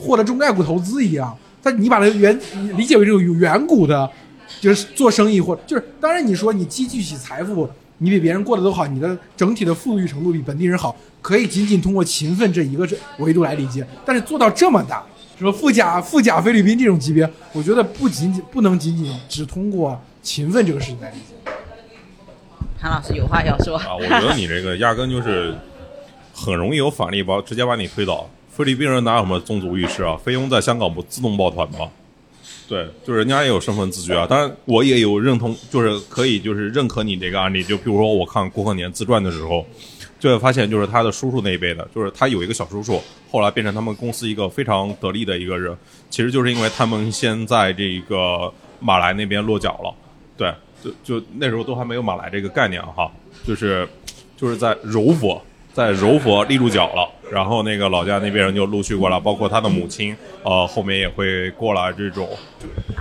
[0.00, 2.34] 获得中概股投资一样，但你把它原
[2.78, 4.10] 理解为这种远古的，
[4.62, 12.88] 就是做生意或就是，当然你说你积聚起财富，你比别人过得都好，你的整体的富裕程度比本地人好，可以仅仅通过勤奋这一个
[13.18, 15.04] 维度来理解，但是做到这么大，
[15.36, 21.52] 什么富甲富甲菲律宾这种级别，我觉得不仅仅不能仅仅只通过勤奋这个事情来理解。
[22.78, 23.76] 韩老师有话要说。
[23.76, 25.52] 啊，我觉得你这个压根就是
[26.32, 28.30] 很容易有反力把直接把你推倒。
[28.48, 30.16] 菲律宾人哪有什么宗族意识啊？
[30.22, 31.88] 菲佣在香港不自动抱团吗？
[32.72, 34.26] 对，就是人家也有身份自觉啊。
[34.26, 37.62] 当然，我也有认同，就是可以就是认可你这个案例。
[37.62, 39.66] 就比如说，我看郭鹤年自传的时候，
[40.18, 42.98] 就会发现，就是他的叔叔那一辈的，就是他有一个小叔叔，
[43.30, 45.76] 后来变成他们公司一个非常得力的一个人，
[46.08, 48.50] 其实就是因为他们先在这个
[48.80, 49.94] 马来那边落脚了。
[50.38, 50.50] 对，
[50.82, 53.12] 就就那时候都还没有马来这个概念哈，
[53.46, 53.86] 就是
[54.34, 55.38] 就是在柔佛，
[55.74, 62.28] 在柔佛立住脚了，然后那个老家那边人就陆续过来，包括他的母亲，呃，后面也会过来这种。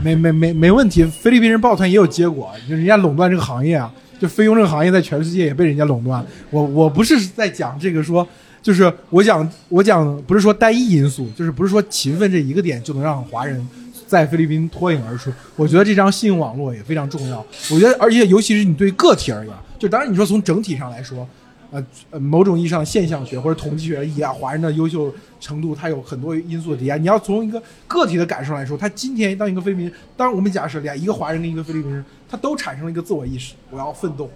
[0.01, 6.25] 没没没没问题，菲律宾人抱团也有结果，就人家垄断这个行业啊，就菲佣这个行业在全世界也被人家垄断。
[6.49, 8.25] 我我不是在讲这个说，
[8.61, 13.67] 就是我讲我讲不是说单一因素，就是不是说勤奋这一个点就能让华人
[14.07, 15.29] 在菲律宾脱颖而出。
[15.57, 17.45] 我觉得这张信用网络也非常重要。
[17.69, 21.27] 我觉得，而且尤其是你对个体而言，就当然你说从整体上来说。
[21.71, 26.97] 呃呃，某种意义上现象学或者统计学以啊，华人的优秀程度，它有很多因素的叠加。
[26.97, 34.29] 你要从一个个体的感受来说，他今天当一个菲律宾，当我们假设俩一个华人跟一个菲律宾人，他都产生了一个自我意识，我要奋斗，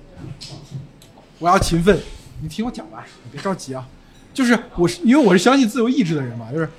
[1.39, 1.99] 我要勤奋。
[2.41, 3.85] 你听我讲完，你别着急啊。
[4.33, 6.69] 就是我是因为我是相信自由意志的人嘛，就是，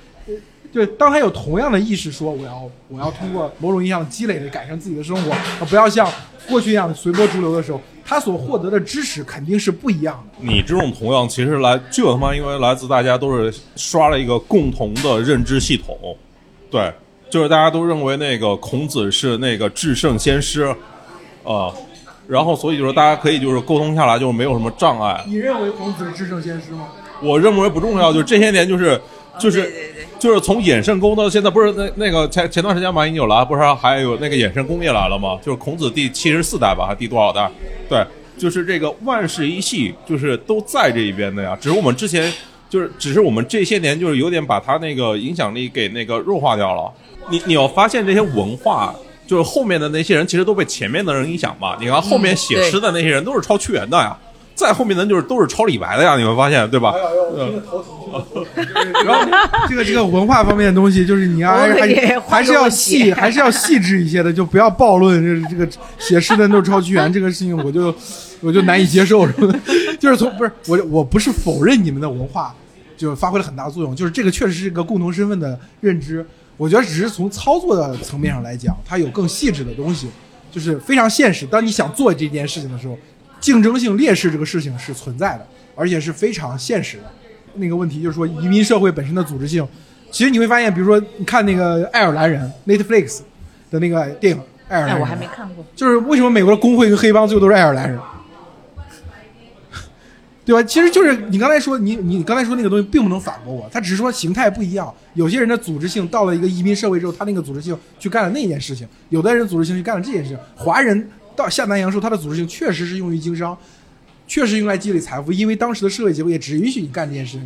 [0.71, 6.11] 就当他有同样的意识，说我要我要通过某种意义上积累的改善自己的生活，而不要像
[6.49, 7.79] 过去一样随波逐流的时候。
[8.09, 10.37] 他所获得的知识肯定是不一样的。
[10.39, 16.15] 你这种同样，其实来就他妈因为来自大家都是刷了一个共同的认知系统，
[16.71, 16.89] 对，
[17.29, 20.73] 就是大家都认为那个孔子是那个至圣先师，
[21.43, 21.69] 啊，
[22.29, 25.21] 然后所以就是大家可以就是沟通下来就是没有什么障碍。
[25.27, 26.87] 你认为孔子是至圣先师吗？
[27.21, 28.97] 我认为不重要，就是这些年就是
[29.39, 29.71] 就是。
[30.19, 35.37] 就是从衍圣公到现在，不是那那个前前段时间马英九来，不是还有那个衍圣公也来了吗？
[35.43, 37.47] 就是孔子第七十四代吧，还第多少代？
[37.87, 38.03] 对，
[38.35, 41.55] 就是这个万世一系，就是都在这一边的呀。
[41.61, 42.33] 只是我们之前
[42.67, 46.91] 就是，只是我们这些年就是有点把他那个影响力给那个弱化掉了。
[47.29, 48.95] 你你要发现这些文化，
[49.27, 51.77] 就是后面的那些人其实都被前面的人影响嘛。
[51.79, 54.17] 你看后面写诗的那些人都是抄屈原的呀。
[54.57, 56.91] 再后面的就是都是抄李白的呀，你会发现，对吧？
[59.05, 67.93] 然后这个这个文化方面的东西，就是你要还还是要细， 还是要细致一些的，就不要暴论这这个写诗的人都是抄屈原这个事情，我就
[68.41, 69.27] 我就难以接受，
[69.99, 72.51] 就是从不是我我不是否认你们的文化
[72.97, 76.25] 就发挥了很大作用，就是这个确实是一个共同身份的认知。
[76.57, 80.07] 我觉得只是从操作的层面上来讲，它有更细致的东西，
[80.51, 81.45] 就是非常现实。
[81.45, 82.97] 当你想做这件事情的时候。
[83.39, 87.03] 竞争性劣势这个事情是存在的，而且是非常现实的。
[87.55, 89.67] 那个问题就是说，移民社会本身的组织性，
[90.11, 93.21] 其实你会发现，比如说你看那个爱尔兰人 Netflix
[93.71, 95.65] 的那个电影《爱尔兰人》，我还没看过。
[95.75, 97.99] 就是为什么美国的工会跟黑帮最后都是爱尔兰人，
[100.45, 100.61] 对吧？
[100.61, 104.93] 其实就是你刚才说，你你刚才说那个东西并不能反驳我，他只是说形态不一样。
[105.15, 110.37] 有些人的组织性到了一个移民社会之后，他那个组织性去干了那件事情；有的人组织性去干了这件事情。
[110.55, 111.09] 华人。
[111.37, 113.55] 到下南洋时候，它的组织性确实是用于经商，
[114.27, 117.39] 确实用来积累财富，因为当时的社会结构也只允许你干这件事，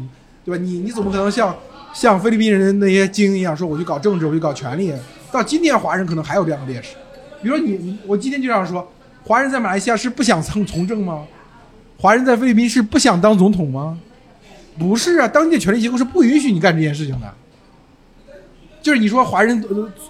[0.45, 0.63] 对吧？
[0.63, 1.53] 你你怎么可能像
[1.93, 4.93] 像菲律宾人那些精英一样说我去搞政治，我去搞权力？
[5.29, 6.95] 到今天华人可能还有这样的劣势，
[7.43, 8.89] 比如说你我今天就这样说，
[9.25, 11.25] 华人在马来西亚是不想从从政吗？
[11.97, 13.99] 华人在菲律宾是不想当总统吗？
[14.79, 17.33] 不是啊，当地的权力结构是不允许你干这件事情的。
[18.81, 19.61] 就是你说华人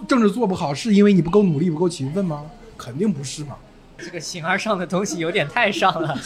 [0.07, 2.43] 政治做不好，是因为你不够努力、不够勤奋吗？
[2.77, 3.55] 肯定不是嘛。
[4.04, 6.18] 这个形而上的东西有点太上了。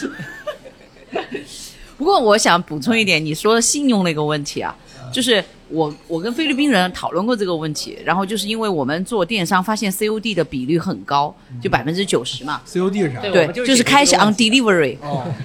[1.98, 4.76] 不过我想补充一点，你说信用那个问题啊，
[5.12, 12.62] 就是我我跟菲律宾人讨论过这个问题，然后就是因为我们做电商发现 COD 的比率很高，就百分之九十嘛。
[12.68, 13.22] COD 是啥？
[13.22, 14.98] 对，就是开 on delivery，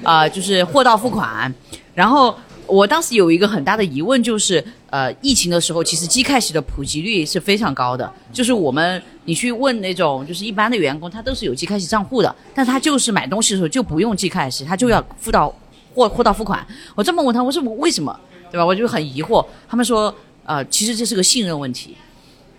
[0.02, 1.52] 啊，就是货到付款，
[1.94, 2.36] 然后。
[2.66, 8.12] 我当时有一个很大的疑问，就是呃，疫情的时候，其实 G Cash 的普及率是非常高的。
[8.32, 15.54] 就是我们你去问那种就是一般的员工，他都是有 G Cash 账户的，但他就是买东西的时候就不用 G Cash，他就要付到
[15.94, 16.66] 货货到付款。
[16.94, 18.18] 我这么问他，我说我为什么？
[18.50, 18.66] 对吧？
[18.66, 19.46] 我就很疑惑。
[19.68, 20.12] 他们说，
[20.44, 21.96] 呃，其实这是个信任问题，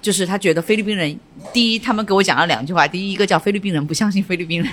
[0.02, 1.14] 就是他觉得菲律宾人，
[1.52, 4.72] 第一，他们给我讲了两句话，第一一个叫菲律宾人不相信菲律宾人，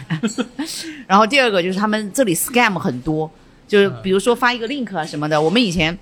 [1.09, 3.29] 然后第二个就是他们这里 scam 很多。
[3.67, 5.99] 就是比如说发一个 link 啊什么的，我们以前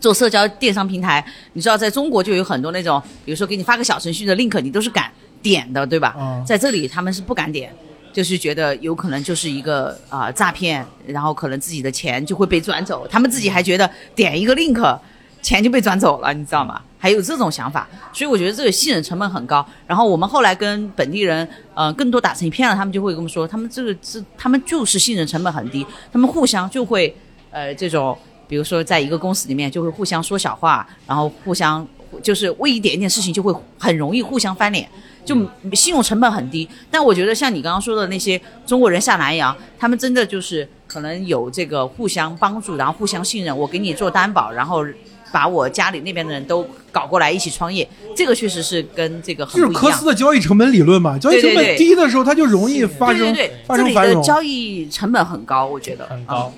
[0.00, 5.10] 做社交电商平台，你知道在中国就有很多那种，比如说给你发个小程序的 link，你都是敢
[5.42, 6.42] 点的，对吧？
[6.46, 7.74] 在这里他们是不敢点，
[8.12, 14.98] 就是觉得有可能就是一个啊诈骗，然后可能自己的钱就会被转走，他们自己还觉得点一个 link。
[15.40, 16.82] 钱就被转走了，你知道吗？
[16.98, 19.64] 还有这种想法，所以我觉得这个信任成本很高。
[19.86, 27.16] 然后我们后来跟本地人，呃，更多打成一片了，他们就会跟我们说，他们这个是他们就是信任成本很低，他们互相就会，
[27.52, 28.18] 呃，这种，
[28.48, 31.86] 比如说在一个公司里面就会互相说小话，然后互相
[32.22, 34.88] 就是为一点点事情就会很容易互相翻脸，
[35.24, 35.36] 就
[35.74, 36.68] 信用成本很低。
[36.90, 44.84] 但我觉得像你刚刚说的那些中国人下南洋，他们真的就是可能有这个互相帮助，然后互相信任，我给你做担保，然后。
[45.30, 47.86] 把我家里那边的人都搞过来一起创业，
[48.16, 53.36] 这个确实是跟这个很就是科斯的交易成本理论嘛，交易成本低的时候，它就容易发生
[53.66, 56.50] 发生这里的交易成本很高，我觉得很高。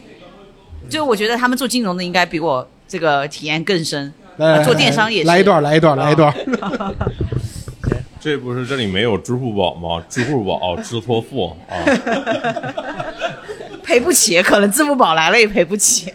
[0.91, 4.13] 就我觉得他们做金融的应该比我这个体验更深。
[4.37, 6.35] 来来做电商也是来一段，来一段，来一段。
[8.21, 10.05] 这不是这里没有支付宝吗？
[10.09, 11.77] 支付宝、 支托付啊，
[13.83, 16.13] 赔不起，可能支付宝来了也赔不起。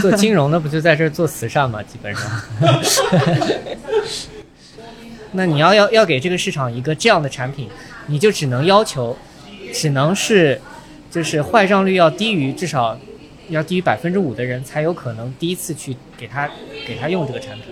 [0.00, 1.80] 做金融的不就在这做慈善吗？
[1.82, 2.22] 基本上。
[5.32, 7.68] 那你要要要给这个市场一个这样的产品，
[8.06, 9.16] 你就只能要求，
[9.72, 10.60] 只能是，
[11.10, 12.96] 就是坏账率要低于至少
[13.48, 16.50] 要低于百分之五的人才有可能第一次去给他
[16.86, 17.66] 给他用这个产品。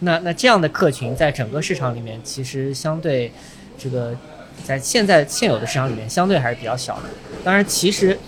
[0.00, 3.32] 那那这样的客群在整个市场里面，其实相对
[3.76, 4.16] 这个
[4.64, 7.02] 在现在现有的市场里面相对还是比较小的。
[7.42, 8.18] 当然，其实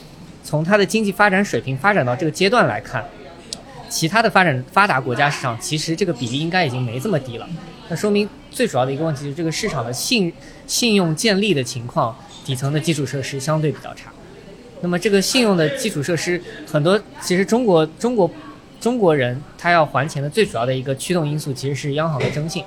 [0.43, 3.05] 从它的经济发展水平发展到这个阶段来看，
[3.89, 7.49] 其他的发展发达国家市场其实这个比例应该已经没这么低了。
[7.89, 10.33] 那说明最主要的一个问题就是这个市场的信
[10.67, 14.13] 信用建立的情况，底层的基础设施相对比较差。
[14.83, 18.31] 那么这个信用的基础设施很多，其实中国中国
[18.81, 22.65] 中国人他要还钱的最主要的一个驱动因素其实是央行的征信。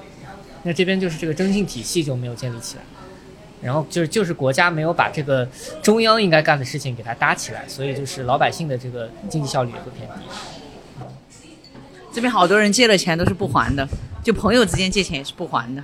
[0.63, 2.83] 那这边就是这个征信体系就没有建立起来，
[3.61, 5.45] 然后就是就是国家没有把这个
[5.81, 11.05] 中央应该干的事情给它搭起来，所以就是老百姓的这个经济效率也会偏低。
[12.13, 13.85] 这边好多人借了钱都是不还的，
[14.23, 15.83] 就朋友之间借钱也是不还的，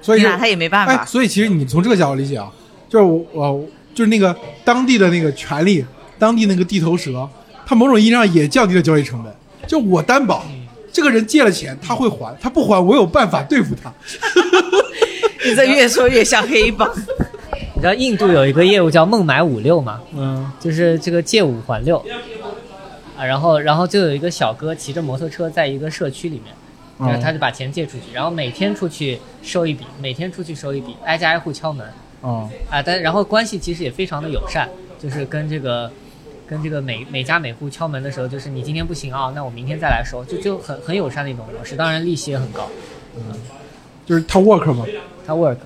[0.00, 1.04] 所以你拿他也没办哎，法。
[1.04, 2.50] 所以其实你从这个角度理解啊，
[2.88, 5.84] 就是我我就是那个当地的那个权利，
[6.18, 7.28] 当地那个地头蛇，
[7.66, 9.32] 它某种意义上也降低了交易成本。
[9.66, 10.44] 就我担保，
[10.92, 13.92] 这个人借了钱他会还，他不还我有办法对付他。
[15.44, 16.90] 你这越说越像黑帮。
[17.74, 20.00] 你知道印度有一个业务叫孟买五六吗？
[20.14, 21.96] 嗯就是这个借五还六，
[23.16, 26.54] 啊，然后然后就有一个小哥骑着摩托车在一个社区里面，
[26.98, 31.86] 然后他就把钱借出去，然后每天出去收一笔，每天出去收一笔，挨家挨户敲门，
[32.20, 34.68] 哦啊，但然后关系其实也非常的友善，
[34.98, 35.90] 就是跟这个
[36.46, 42.68] 跟这个每每家每户敲门的时候，就是你今天不行啊，那我明天再来收，就就很很友善的一种模式，当然利息也很高，
[43.16, 43.22] 嗯
[44.04, 44.84] 就是他 work 吗？
[45.26, 45.56] 他 work。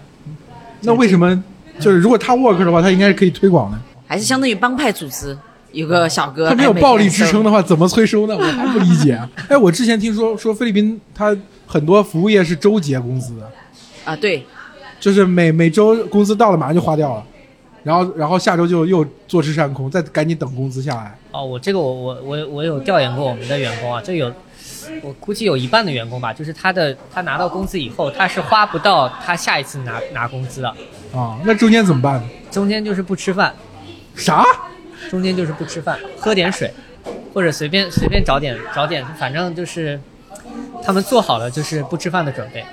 [0.83, 1.43] 那为什么
[1.81, 3.79] 就是如果他 work 的话，他应该是可以推广的。
[4.07, 5.37] 还是相当于帮派组织，
[5.73, 8.37] 有个小哥，他没有暴力支撑的话，怎么催收呢？
[8.37, 9.15] 我还不理解。
[9.15, 11.35] 啊 哎，我之前听说说菲律宾他
[11.67, 13.51] 很多服务业是周结工资的，
[14.05, 14.45] 啊，对，
[15.05, 17.23] 就是每每周工资到了马上就花掉了，
[17.83, 21.15] 然后然后下周就又坐吃山空，再赶紧等工资下来。
[21.31, 24.33] 哦，我这个我我我我有调研过我们的员工啊，这有
[25.03, 30.69] 我估计有一半的员工吧，就是他的他拿到工资以后，他是花不到他下一次拿拿工资的，
[31.15, 32.27] 啊，那中间怎么办呢？
[32.51, 33.55] 中间就是不吃饭，
[34.15, 34.43] 啥？
[35.11, 36.73] 中间就是不吃饭，喝点水，
[37.35, 40.01] 或者随便随便找点找点，反正就是
[40.83, 42.65] 他们做好了就是不吃饭的准备。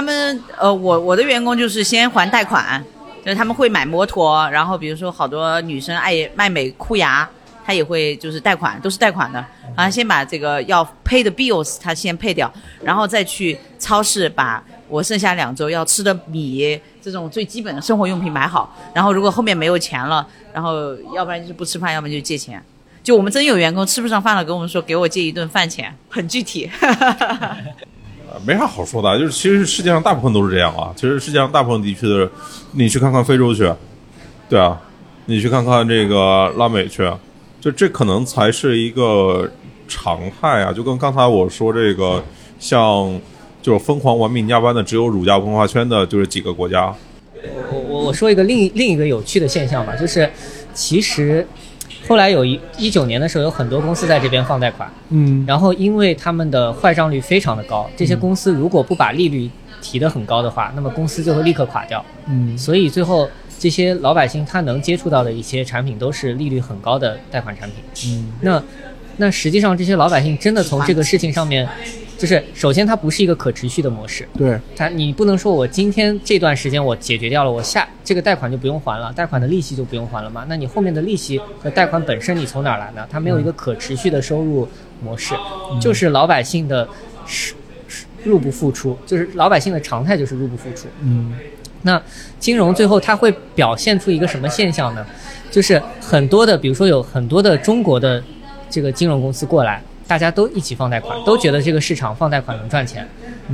[0.00, 2.82] 他们呃，我我的员工就是先还贷款，
[3.22, 7.28] 就是他们会买摩托，然后比如说好多女生爱卖美裤牙，
[7.66, 9.44] 他也会就是贷款，都是贷款的，
[9.76, 12.50] 然后先把这个要 pay 的 bills 他先配掉，
[12.82, 22.62] 然后再去超市把我剩下两周要吃的米这种最基本的生活用品买好，然后如果后面没有钱了，然后要不然就是不吃饭，要不然就借钱。
[23.02, 26.70] 就我们真有员工吃不上饭了，跟我们说给我借一顿饭钱，很具体。
[28.44, 30.92] 没啥好说的，就是其实世界上大部分都是这样啊。
[30.96, 32.30] 其实世界上大部分地区的，
[32.72, 33.70] 你去看看非洲去，
[34.48, 34.80] 对啊，
[35.26, 37.10] 你去看看这个拉美去，
[37.60, 39.50] 就这可能才是一个
[39.88, 40.72] 常态啊。
[40.72, 42.22] 就跟刚才我说这个，
[42.58, 43.20] 像
[43.62, 46.94] 就是疯狂玩命加班的只有儒家文化圈的，就是几个国家。
[47.72, 50.30] 我我我说一个另另一个有趣的现象吧，就是
[50.74, 51.46] 其实
[52.10, 59.48] 后来有一一九年的时候，有很多公司在这边放贷款，嗯然后因为他们的坏账率非常的高，这些公司如果不把利率
[59.80, 62.04] 提得很高的话，那么公司就会立刻垮掉。
[62.26, 63.30] 嗯所以最后
[63.60, 68.12] 这些老百姓他能接触到的一些产品都是利率很高的贷款产品。
[68.12, 68.60] 嗯那
[69.18, 71.68] 那实际上这些老百姓真的从这个事情上面，
[72.20, 80.44] 就是首先它不是一个可持续的模式，对，它你不能说我今天这段时间我解决掉了，我下这个贷款就不用还了，贷款的利息就不用还了嘛？
[80.46, 83.06] 那你后面的利息和贷款本身你从哪儿来呢？
[83.10, 84.68] 它没有一个可持续的收入
[85.02, 85.34] 模式，
[85.80, 86.86] 就是老百姓的
[87.24, 87.54] 是
[87.88, 90.88] 是入不敷出，就是老百姓的常态就是入不敷出。
[91.00, 91.32] 嗯
[91.82, 91.98] 那
[92.38, 95.06] 金融最后它会表现出一个什么现象呢？
[95.50, 98.22] 就是很多的，比如说有很多的中国的
[98.68, 103.06] 这个金融公司过来，大家都一起放贷款，都觉得这个市场放贷款能赚钱。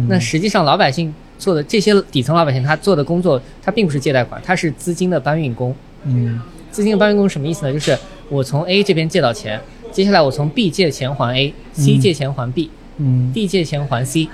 [0.09, 5.77] 那实际上老百姓做的这些底层老百姓他做的工作，他并不是借贷款，他是资金的搬运工。
[6.05, 6.41] 嗯
[6.71, 7.73] 资金的搬运工是什么意思呢？
[7.75, 7.95] 就是
[8.31, 9.61] 我从 A 这边借到钱，
[9.93, 14.27] 接下来我从 B 借钱还 A，C 嗯借钱还 B，嗯 D 借钱还 C，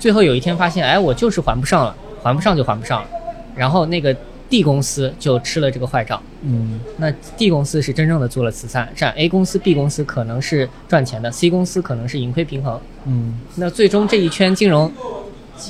[0.00, 3.08] 最后有一天发现，哎，我就是还不上了，还不上就还不上了。
[3.54, 4.16] 然后那个
[4.48, 6.22] D 公司就吃了这个坏账。
[6.42, 12.80] 嗯那 D 公司是真正的做了慈善，这样 A 公司、B 公司可能是赚钱的，C 公司可能是盈亏平衡。
[13.06, 14.90] 嗯那最终这一圈金融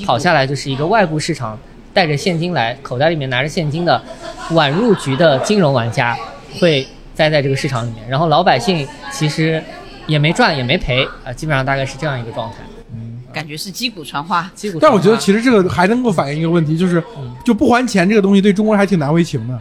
[0.04, 1.58] 跑下来，就是一个外部市场
[1.92, 4.00] 带着现金来，口袋里面拿着现金的
[4.52, 6.16] 晚入局的金融玩家
[6.60, 9.62] 会栽在这个市场里面，然后老百姓其实
[10.06, 12.58] 也没赚也没赔啊、基本上大概是这样一个状态。
[13.32, 14.50] 感觉是击鼓传花。
[14.54, 19.60] 击鼓但我觉得其实这个还能够反映一个问题，就是嗯就不还钱这个东西对中国人还挺难为情的，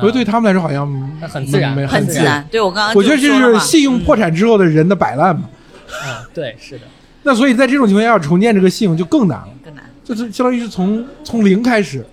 [0.00, 2.46] 所以对他们来说好像那很自然很自然。
[2.50, 5.48] 对我刚刚我觉得这是信用破产之后的人的摆烂嘛。
[5.88, 6.84] 嗯，对，是的。
[7.22, 9.84] 那所以在这种情况下，要重建这个信用就更难了，更难。
[10.02, 12.04] 就是相当于是从从零开始。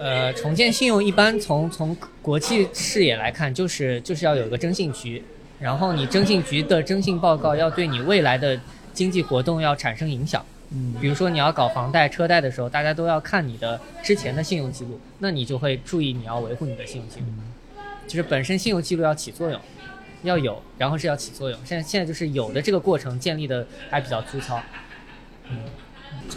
[0.00, 5.22] 呃，重建信用一般从从国际视野来看，就是就是要有一个征信局，
[5.58, 8.58] 然后你征信局的征信报告要对你未来的
[8.98, 10.44] 经济活动要产生影响。
[10.72, 17.26] 嗯比如说你要搞房贷、车贷的时候，大家都要看你的之前的信用记录，那你就会注意你要维护你的信用记录，
[18.08, 19.60] 就是本身信用记录要起作用，
[20.24, 21.58] 要有，然后是要起作用。
[21.64, 24.60] 现在现在就是有的这个过程建立的还比较粗糙。
[25.48, 25.58] 嗯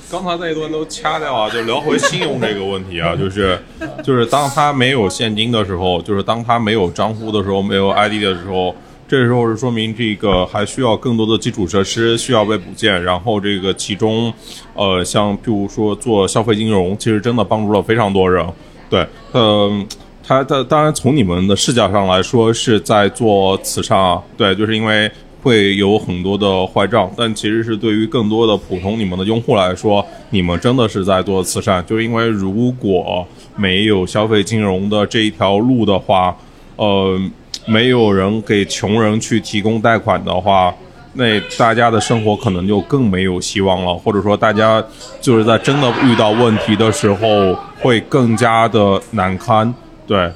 [0.10, 3.60] 刚才那一段都掐掉啊，就聊回信用这个问题啊， 就是
[4.02, 8.74] 就是当他没有现金的时候，就是当他没有账户的时候，没有 ID 的时候，
[9.12, 14.32] 这时候是说明这个还需要更多的基础设施需要被补建，然后这个其中，
[14.74, 18.48] 呃，像比如说做消费金融，其实真的帮助了非常多人，
[18.90, 19.86] 对，嗯。
[20.24, 36.38] 他他当然从你们的视角上来说是在做慈善啊，对，就是因为会有很多的坏账，但其实是对于更多的普通你们的用户来说，你们真的是在做慈善，就是因为如果没有消费金融的这一条路的话，
[36.78, 37.20] 呃，
[37.66, 40.74] 没有人给穷人去提供贷款的话。
[41.14, 44.82] 那大家的生活可能就更没有希望了，或者说大家
[45.20, 49.74] 就是在真的遇到问题的时候会更加的难堪。
[50.08, 50.32] 对，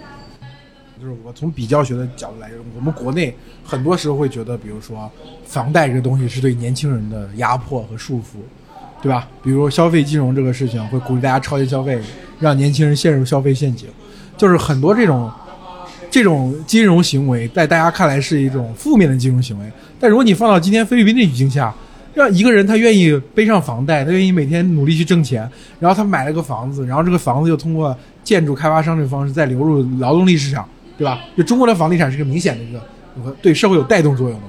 [0.99, 5.09] 就是我从比较学的角度来说，我们国内很多时候会觉得，比如说
[5.45, 8.39] 房贷这个东西是对年轻人的压迫和束缚，
[9.01, 9.29] 对吧？
[9.41, 11.97] 比如消费金融这个事情会鼓励大家超前消费，
[12.37, 13.87] 让年轻人陷入消费陷阱，
[14.35, 15.31] 就是很多这种
[16.15, 21.75] 这种金融行为在大家看来是一种负面的金融行为，但如果你放到今天菲律宾的语境下，
[22.13, 25.41] 让一个人他愿意背上房贷，他愿意每天努力去挣钱，
[25.77, 27.93] 然后他买了个房子，然后这个房子又通过
[28.23, 30.65] 建筑开发商这个方式再流入劳动力市场，
[30.97, 31.19] 对吧？
[31.35, 32.81] 就中国的房地产是个明显的一个
[33.41, 34.45] 对社会有带动作用的，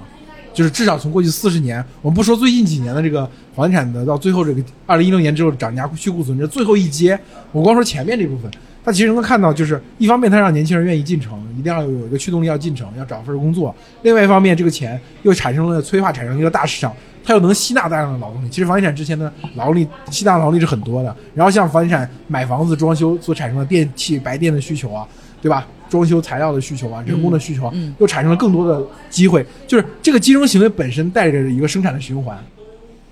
[0.54, 7.18] 就是至少从过去四十年，我们不说最近几年的这个房地产的到最后这个二零一六年之后涨价去库存这最后一阶，
[7.50, 8.48] 我光说前面这部分，
[8.86, 16.94] 它其实能看到就是一方面它让年轻人愿意进城，一定要有一个驱动力要进城，要找份工作；另外一方面，这个钱又产生了催化，产生一个大市场。
[17.24, 18.48] 它又能吸纳大量的劳动力。
[18.48, 21.16] 其实房地产之前的劳动力吸纳劳动力是很多的。
[21.34, 25.04] 然后像房地产买房子装修所产生的电器白电的需求啊，
[25.42, 25.66] 对吧？
[25.90, 28.80] 装修材料的需求啊，人工的需求啊，嗯又产生了更多的
[29.10, 29.44] 机会。
[29.66, 32.38] 就是这个金融行为本身带着一个生产的循环，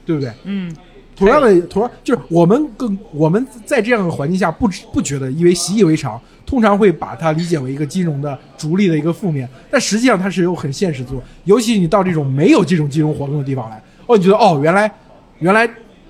[0.06, 0.30] 对不对？
[0.44, 0.72] 嗯，
[1.16, 11.22] 同样的，同样就是我们更我们在这样的环境下不知不觉得，因为习以为常，通常会把它理解为一个金融的逐利的一个负面，但实际上它是有很现实作用。
[11.44, 14.90] 尤其你到这种没有这种金融活动的地方来，哦，你觉得哦，原来
[15.38, 15.68] 原来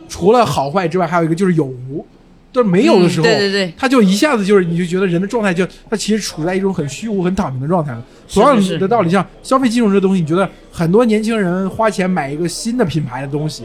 [0.08, 2.06] 除了好坏之外，还有一个就是有无，
[2.52, 8.02] 就是没有的时候，嗯对对对他就一下子就是你就觉得人的状态就他其实处在一种很虚无、很躺平的状态了。
[8.32, 13.64] 同样的道理，像消费金融这东西，你觉得很多年轻人花钱买一个新的品牌的东西，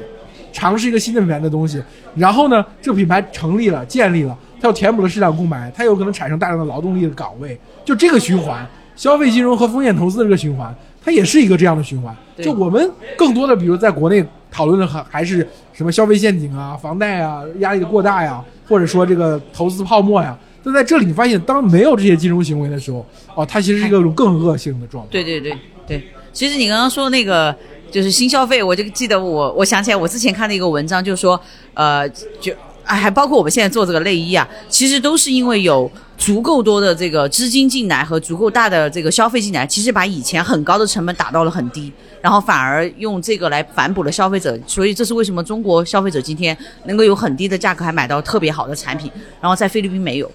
[0.52, 1.82] 尝试一个新的品牌的东西，
[2.16, 12.16] 然后呢，这个品牌成立了、建立了，它又填补了市场空白，它有可能产生大量的劳动力的岗位，就这个循环，消费金融和风险投资的这个循环，它也是一个这样的循环。
[12.42, 20.38] 就我们更多的，比如在国内讨论的还还是什么消费陷阱啊、房贷啊、压力过大呀，或者说这个投资泡沫呀。
[20.62, 25.10] 但在这里，你发现当没有这些金融行为的时候，哦，它其实是一个更恶性的状态。
[25.12, 25.56] 对对对
[25.88, 26.04] 对。
[26.34, 27.56] 其实你刚刚说那个
[27.92, 31.40] 就是新消费，我就记得我我想起来我之前看的一个文章，就说
[31.74, 32.08] 呃
[32.40, 32.54] 就。
[32.92, 35.88] 还包括我们现在做这个内衣啊，其实都是因为有
[36.18, 44.58] 足够多的这个资金进来和足够大的这个消费进来，其实把以前很高的成本打到了很低，然后反而用这个来反哺了消费者。
[44.66, 50.32] 所以这是为什么中国消费者今天能够有很低的价格还买到特别好的产品，然后在菲律宾没有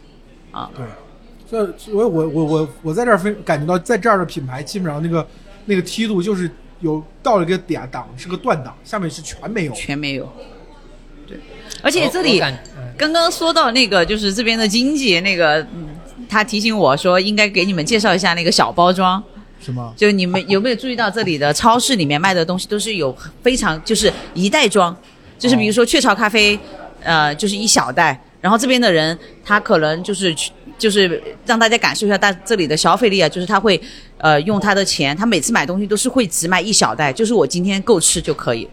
[0.52, 0.70] 啊。
[0.76, 0.86] 对，
[1.50, 5.26] 所以所以我我我我在这儿分感觉到，在这儿的品牌基本上那个
[5.64, 6.48] 那个梯度就是
[6.80, 9.72] 有到了一个点档是个断档，下面是全没有。
[9.72, 10.30] 全没有。
[11.26, 11.38] 对，
[11.82, 12.42] 而且这里
[12.96, 15.88] 刚刚说到那个，就是这边的经济，那个、嗯
[16.26, 19.22] 他提醒我说，应该给你们介绍一下那个小包装。
[19.60, 19.94] 什么？
[19.96, 24.96] 就你们有没有注意到这里的超市里面卖的东西都是有非常就是一袋装，
[25.38, 26.58] 就是比如说雀巢咖啡，
[27.02, 28.18] 呃，就是一小袋。
[28.40, 33.80] 然后这边的人他可能就是去就是让大家感受一下大这里的消费力啊，就是他会
[34.18, 38.68] 呃用他的钱，他每次买东西都是会只买一小袋，就是我今天够吃就可以，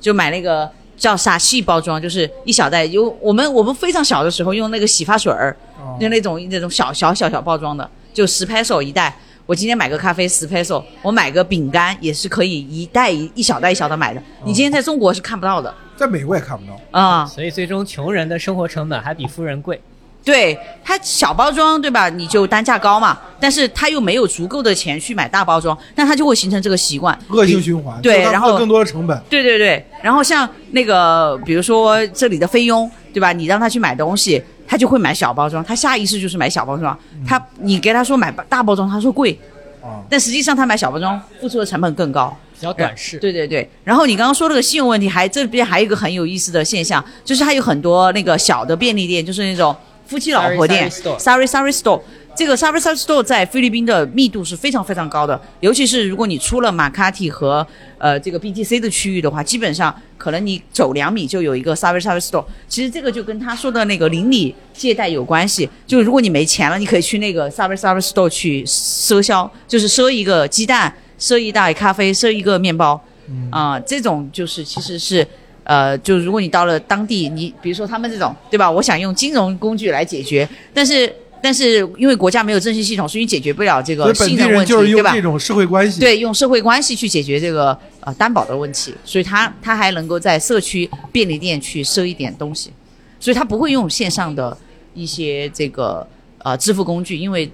[0.00, 2.84] 就买那个叫傻细包装，就是一小袋。
[2.84, 9.16] 有我们我们非常小的时候用那个洗发水儿，哦就那种那种小小小小包装的，就十 peso 一袋。
[9.44, 14.22] 我今天买个咖啡十 peso，我买个饼干也是可以一袋一一小袋一小袋买的。
[14.44, 16.80] 你今天在中国是看不到的在美国也看不到。
[16.92, 19.80] 啊、所以最终穷人的生活成本还比富人贵。
[20.24, 22.08] 对它小包装对吧？
[22.08, 29.20] 你就单价高嘛，但是他又没有足够的钱去买大包装，那他就会形成这个习惯，恶性循环，对然后更多的成本。
[29.28, 33.32] 对对对，然后像那个，比如说这里的菲佣，对吧？
[33.32, 36.96] 你让他去买东西，他就会买小包装，他下意识就是买小包装。
[37.26, 39.36] 他你给他说买大包装，他说贵，
[39.82, 42.36] 啊，但实际上他买小包装付出的成本更高。
[42.54, 43.18] 比较短视。
[43.18, 49.74] 对对对，然后你刚刚说那个信用问题，还这边还有一个很有意思的现象，就是它有很多那个小的便利店，就是那种
[50.12, 52.02] 夫妻老婆店 Store，Sorry Sorry Store。
[52.34, 57.66] 这个 Sorry Sorry Store 在菲律宾的密度是非常非常高的，尤其是如果你出了马卡蒂和
[57.96, 62.44] 呃这个 BTC 的区域的话，基本上可能你走两米就有一个 Sorry Sorry Store。
[62.68, 73.02] 其实这个就跟他说的那个邻里借贷有关系，就如果你没钱了，你可以去那个 Sorry Sorry Store 去赊销，就是赊一个鸡蛋，赊一袋咖啡，赊一个面包。
[73.50, 75.26] 啊、这种就是其实是，
[75.64, 78.70] 呃，就如果你到了当地，你比如说他们这种，对吧？
[78.70, 85.22] 我想用金融工具来解决，但是但是因为国家没有征信系统，所以解决不了这个信任问题，对吧这？
[85.22, 92.70] 种社会关系，对，用社会关系去解决这个呃担保的问题，所以他他还能够在社区便利店去赊一点东西，
[93.18, 94.56] 所以他不会用线上的
[94.94, 96.06] 一些这个
[96.38, 97.50] 呃支付工具，因为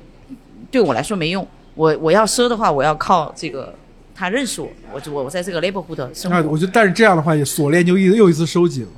[0.71, 1.47] 对我来说没用。
[1.75, 3.73] 我我要赊的话，我要靠这个
[4.19, 6.49] 他认识我，我就我我在这个 neighborhood 生啊，活。
[6.49, 8.91] 我觉得，但是这样的话，也锁链就一又一次收紧了。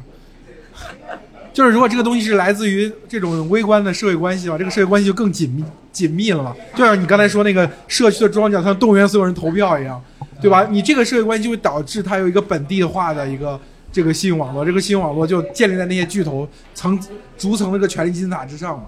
[1.53, 6.57] 就是如果这个东西是来自于这种微观的社会关系的话，这个社会关系就更紧密紧密了嘛。
[6.75, 10.03] 就像你刚才说那个社区的庄稼，像动员所有人投票一样，
[10.41, 10.67] 对吧？
[10.71, 13.61] 你这个社会关系就会导致它有一个本地化的一个
[13.93, 16.99] 这个信用网络，这个信用网络就建立在那些巨头层
[17.37, 18.85] 逐层那个权力金字塔之上嘛。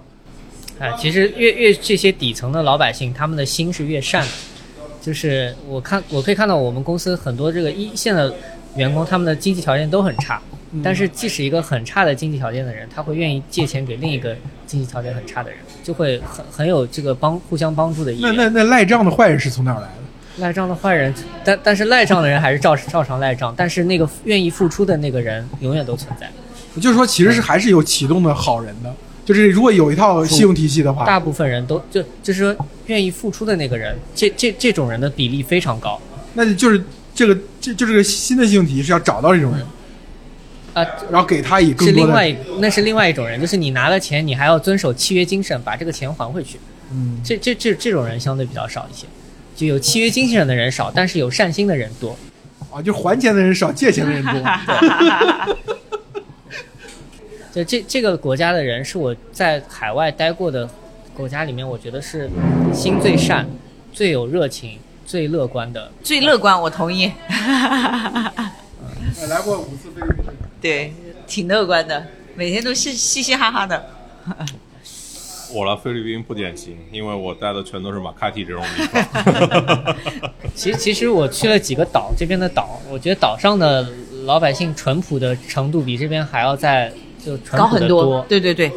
[0.79, 4.31] 哎，其实越越这些底层的老百姓，他们的心是越善的。
[5.03, 8.33] 就是我看我可以看到我们公司很多这个一线的
[8.77, 14.33] 员工，他们的经济条件都很差，嗯但是即使一个很差的经济条件的人，他会愿意借钱给另一个
[14.65, 18.21] 经济条件很差的人，就会很很有这个帮互相帮助的意义。
[18.21, 19.93] 那那那赖账的坏人是从哪儿来的？
[20.37, 21.13] 赖账的坏人，
[21.43, 26.31] 但但是赖账的人还是照 照常赖账，但是那个愿意付出的那个人永远都存在。
[26.81, 28.91] 就是说，其实是还是有启动的好人的。
[29.25, 35.99] 就是如果有一套信用体系的话，大部分人都就就是说愿意付出的那个人，这这这种人的比例非常高。
[36.33, 36.83] 那就是
[37.15, 39.65] 这个这就这个新的信用体系是要找到这种人，
[40.73, 46.59] 啊，然后给他以更是多的另外一那是另外一种人，就是你拿了钱，你还要遵守契约精神，把这个钱还回去。
[46.91, 49.07] 嗯，这这这这种人相对比较少一些，
[49.55, 52.17] 就有契约精神的人少，但是有善心的人多。
[52.71, 54.33] 啊，就还钱的人少，借钱的人多。
[57.53, 60.67] 就这这个国家的人是我在海外待过的
[61.13, 62.27] 国家里面，我觉得是
[62.73, 63.47] 心最善、
[63.91, 65.91] 最有热情、最乐观的。
[66.01, 67.11] 最乐观，我同意。
[69.29, 70.25] 来过五次菲律宾，
[70.59, 70.91] 对，
[71.27, 72.03] 挺乐观的，
[72.33, 73.85] 每天都嘻嘻嘻哈哈的。
[75.53, 79.95] 我来菲律宾不典型，因为我待的全都是马卡蒂这种地方。
[80.55, 83.87] 其实其实我去了几个岛，这边的岛，我觉得岛上的
[84.25, 86.91] 老百姓淳朴的程度比这边还要在
[87.25, 88.71] 就高很多，对对对，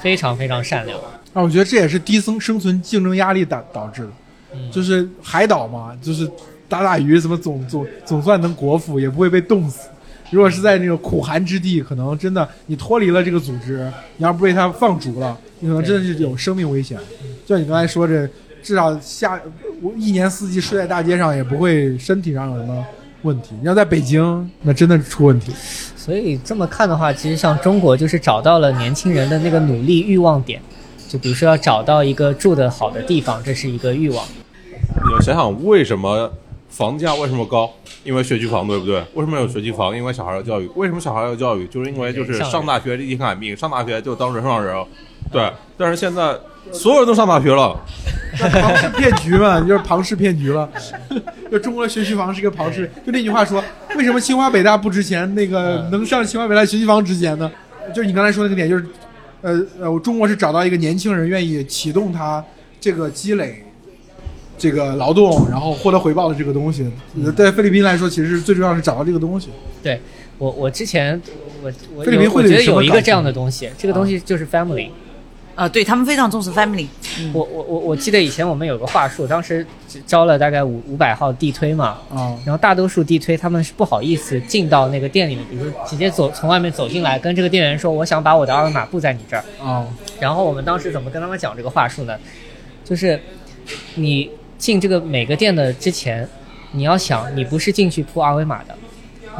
[0.00, 0.98] 非常非常善良。
[1.32, 4.08] 啊，我觉得这也是低生生存竞争压力导导致的，
[4.54, 6.28] 嗯就是海岛嘛，就是
[6.68, 9.88] 打打鱼怎么总总总算能果腹，也不会被冻死。
[10.30, 16.98] 如果是在那种苦寒之地，可能真的你脱离了这个组织，你要不被他放逐了，你可能真的是有生命危险。
[17.44, 18.28] 就像你刚才说这，
[18.62, 19.40] 至少下
[19.80, 22.84] 我一年四季睡在大街上也不会身体上有什么
[23.26, 23.50] 问题。
[23.60, 25.52] 你要在北京，那真的是出问题。
[25.96, 30.62] 所以这么看的话，其实像中国就是找到了年轻人的那个努力欲望点，
[31.08, 34.24] 就比如说要找到一个住的好的地方，这是一个欲望。
[35.04, 36.30] 你要想想为什么
[36.68, 37.68] 房价为什么高？
[38.04, 39.04] 因为学区房，对不对？
[39.14, 39.96] 为什么有学区房？
[39.96, 40.70] 因为小孩要教育。
[40.76, 41.66] 为什么小孩要教育？
[41.66, 44.76] 就是因为就是上大学立即看病，上大学就当人上人。
[45.32, 46.36] 对，但是现在
[46.72, 47.78] 所有人都上大学了，
[48.38, 50.68] 庞氏骗局嘛， 就是庞氏骗局了。
[51.50, 53.62] 就中国的学区房是一个庞氏，就那句话说，
[53.96, 55.32] 为什么清华北大不值钱？
[55.34, 57.50] 那个嗯能上清华北大学区房值钱呢？
[57.94, 58.86] 就是你刚才说那个点，就是，
[59.42, 62.44] 呃呃，中国是找到一个年轻人愿意启动他
[62.80, 63.62] 这个积累。
[64.58, 69.50] 这个劳动，然后获得回报的这个东西，嗯在菲律宾来说，其实最重要是找到这个东西。
[69.82, 70.00] 对
[70.38, 71.20] 我我之前
[71.62, 74.88] 我我菲律宾有我觉得会有什么感受有一个这样的东西，这个东西就是 family。
[75.56, 76.86] 呃，对他们非常重视 family。
[77.32, 89.42] 我我我我记得以前我们有个话术，当时只招了大概五五百号地推嘛，啊然后大多数地推他们是不好意思进到那个店里面，比如说直接走从外面走进来，跟这个店员说我想把我的二维码布在你这儿。
[89.60, 89.86] 啊
[90.20, 92.18] 然后我们当时怎么跟他们讲这个话术呢？
[92.84, 93.18] 就是
[93.96, 96.28] 你进这个每个店的之前，
[96.72, 98.74] 你要想你不是进去铺二维码的，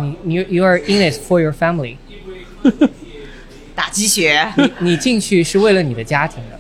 [0.01, 1.97] 你你 you are in it for your family，
[3.77, 6.59] 打鸡血，你你进去是为了你的家庭的，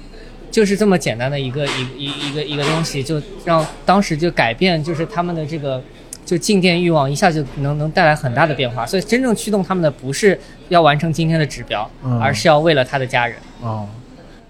[0.50, 5.82] 就是这么简单的一个一一一个一个东西，就让当时就改变就是他们的这个。
[6.26, 10.36] 就进店欲望一下就能能带来很大的变化，所以真正驱动他们的不是
[10.70, 13.36] 要完成今天的指标，嗯而是要为了他的家人。
[13.60, 13.88] 哦！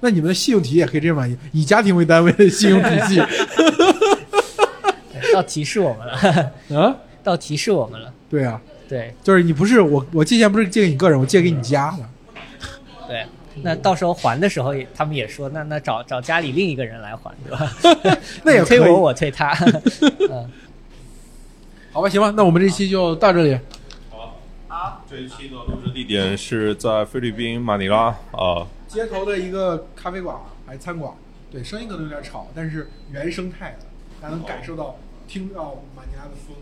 [0.01, 3.23] 那你们的信用体系也可以这么以家庭为单位的信用体系
[5.13, 6.13] 对到提示我们了，
[6.81, 6.97] 啊？
[7.23, 8.11] 到提示我们了。
[8.31, 11.99] 对啊，对就是你不是我，我借钱不是借给你个人，我借给你家的。
[13.57, 18.19] 对，那到时候还的时候也，他们也说，那那找找家里另一个人来还，对吧？
[18.45, 19.53] 那也可以你推我，我推他。
[20.31, 20.51] 嗯，
[21.93, 23.59] 好吧，行吧，那我们这期就到这里。
[25.09, 31.15] 这一期的录制地点是在菲律宾马尼拉啊、街头的一个咖啡馆还是餐馆，
[31.51, 33.87] 对，声音可能有点吵，但是原生态的，
[34.21, 34.97] 大家能感受到、
[35.29, 36.57] 听到马尼拉的风。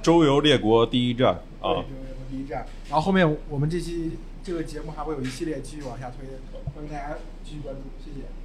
[0.00, 1.60] 周游列国第一站，啊。
[1.60, 2.64] 周游列国第一站。
[2.88, 4.12] 然后后面我们这期
[4.48, 6.26] 这个节目还会有一系列继续往下推，
[6.74, 8.37] 欢迎大家继续关注，谢谢。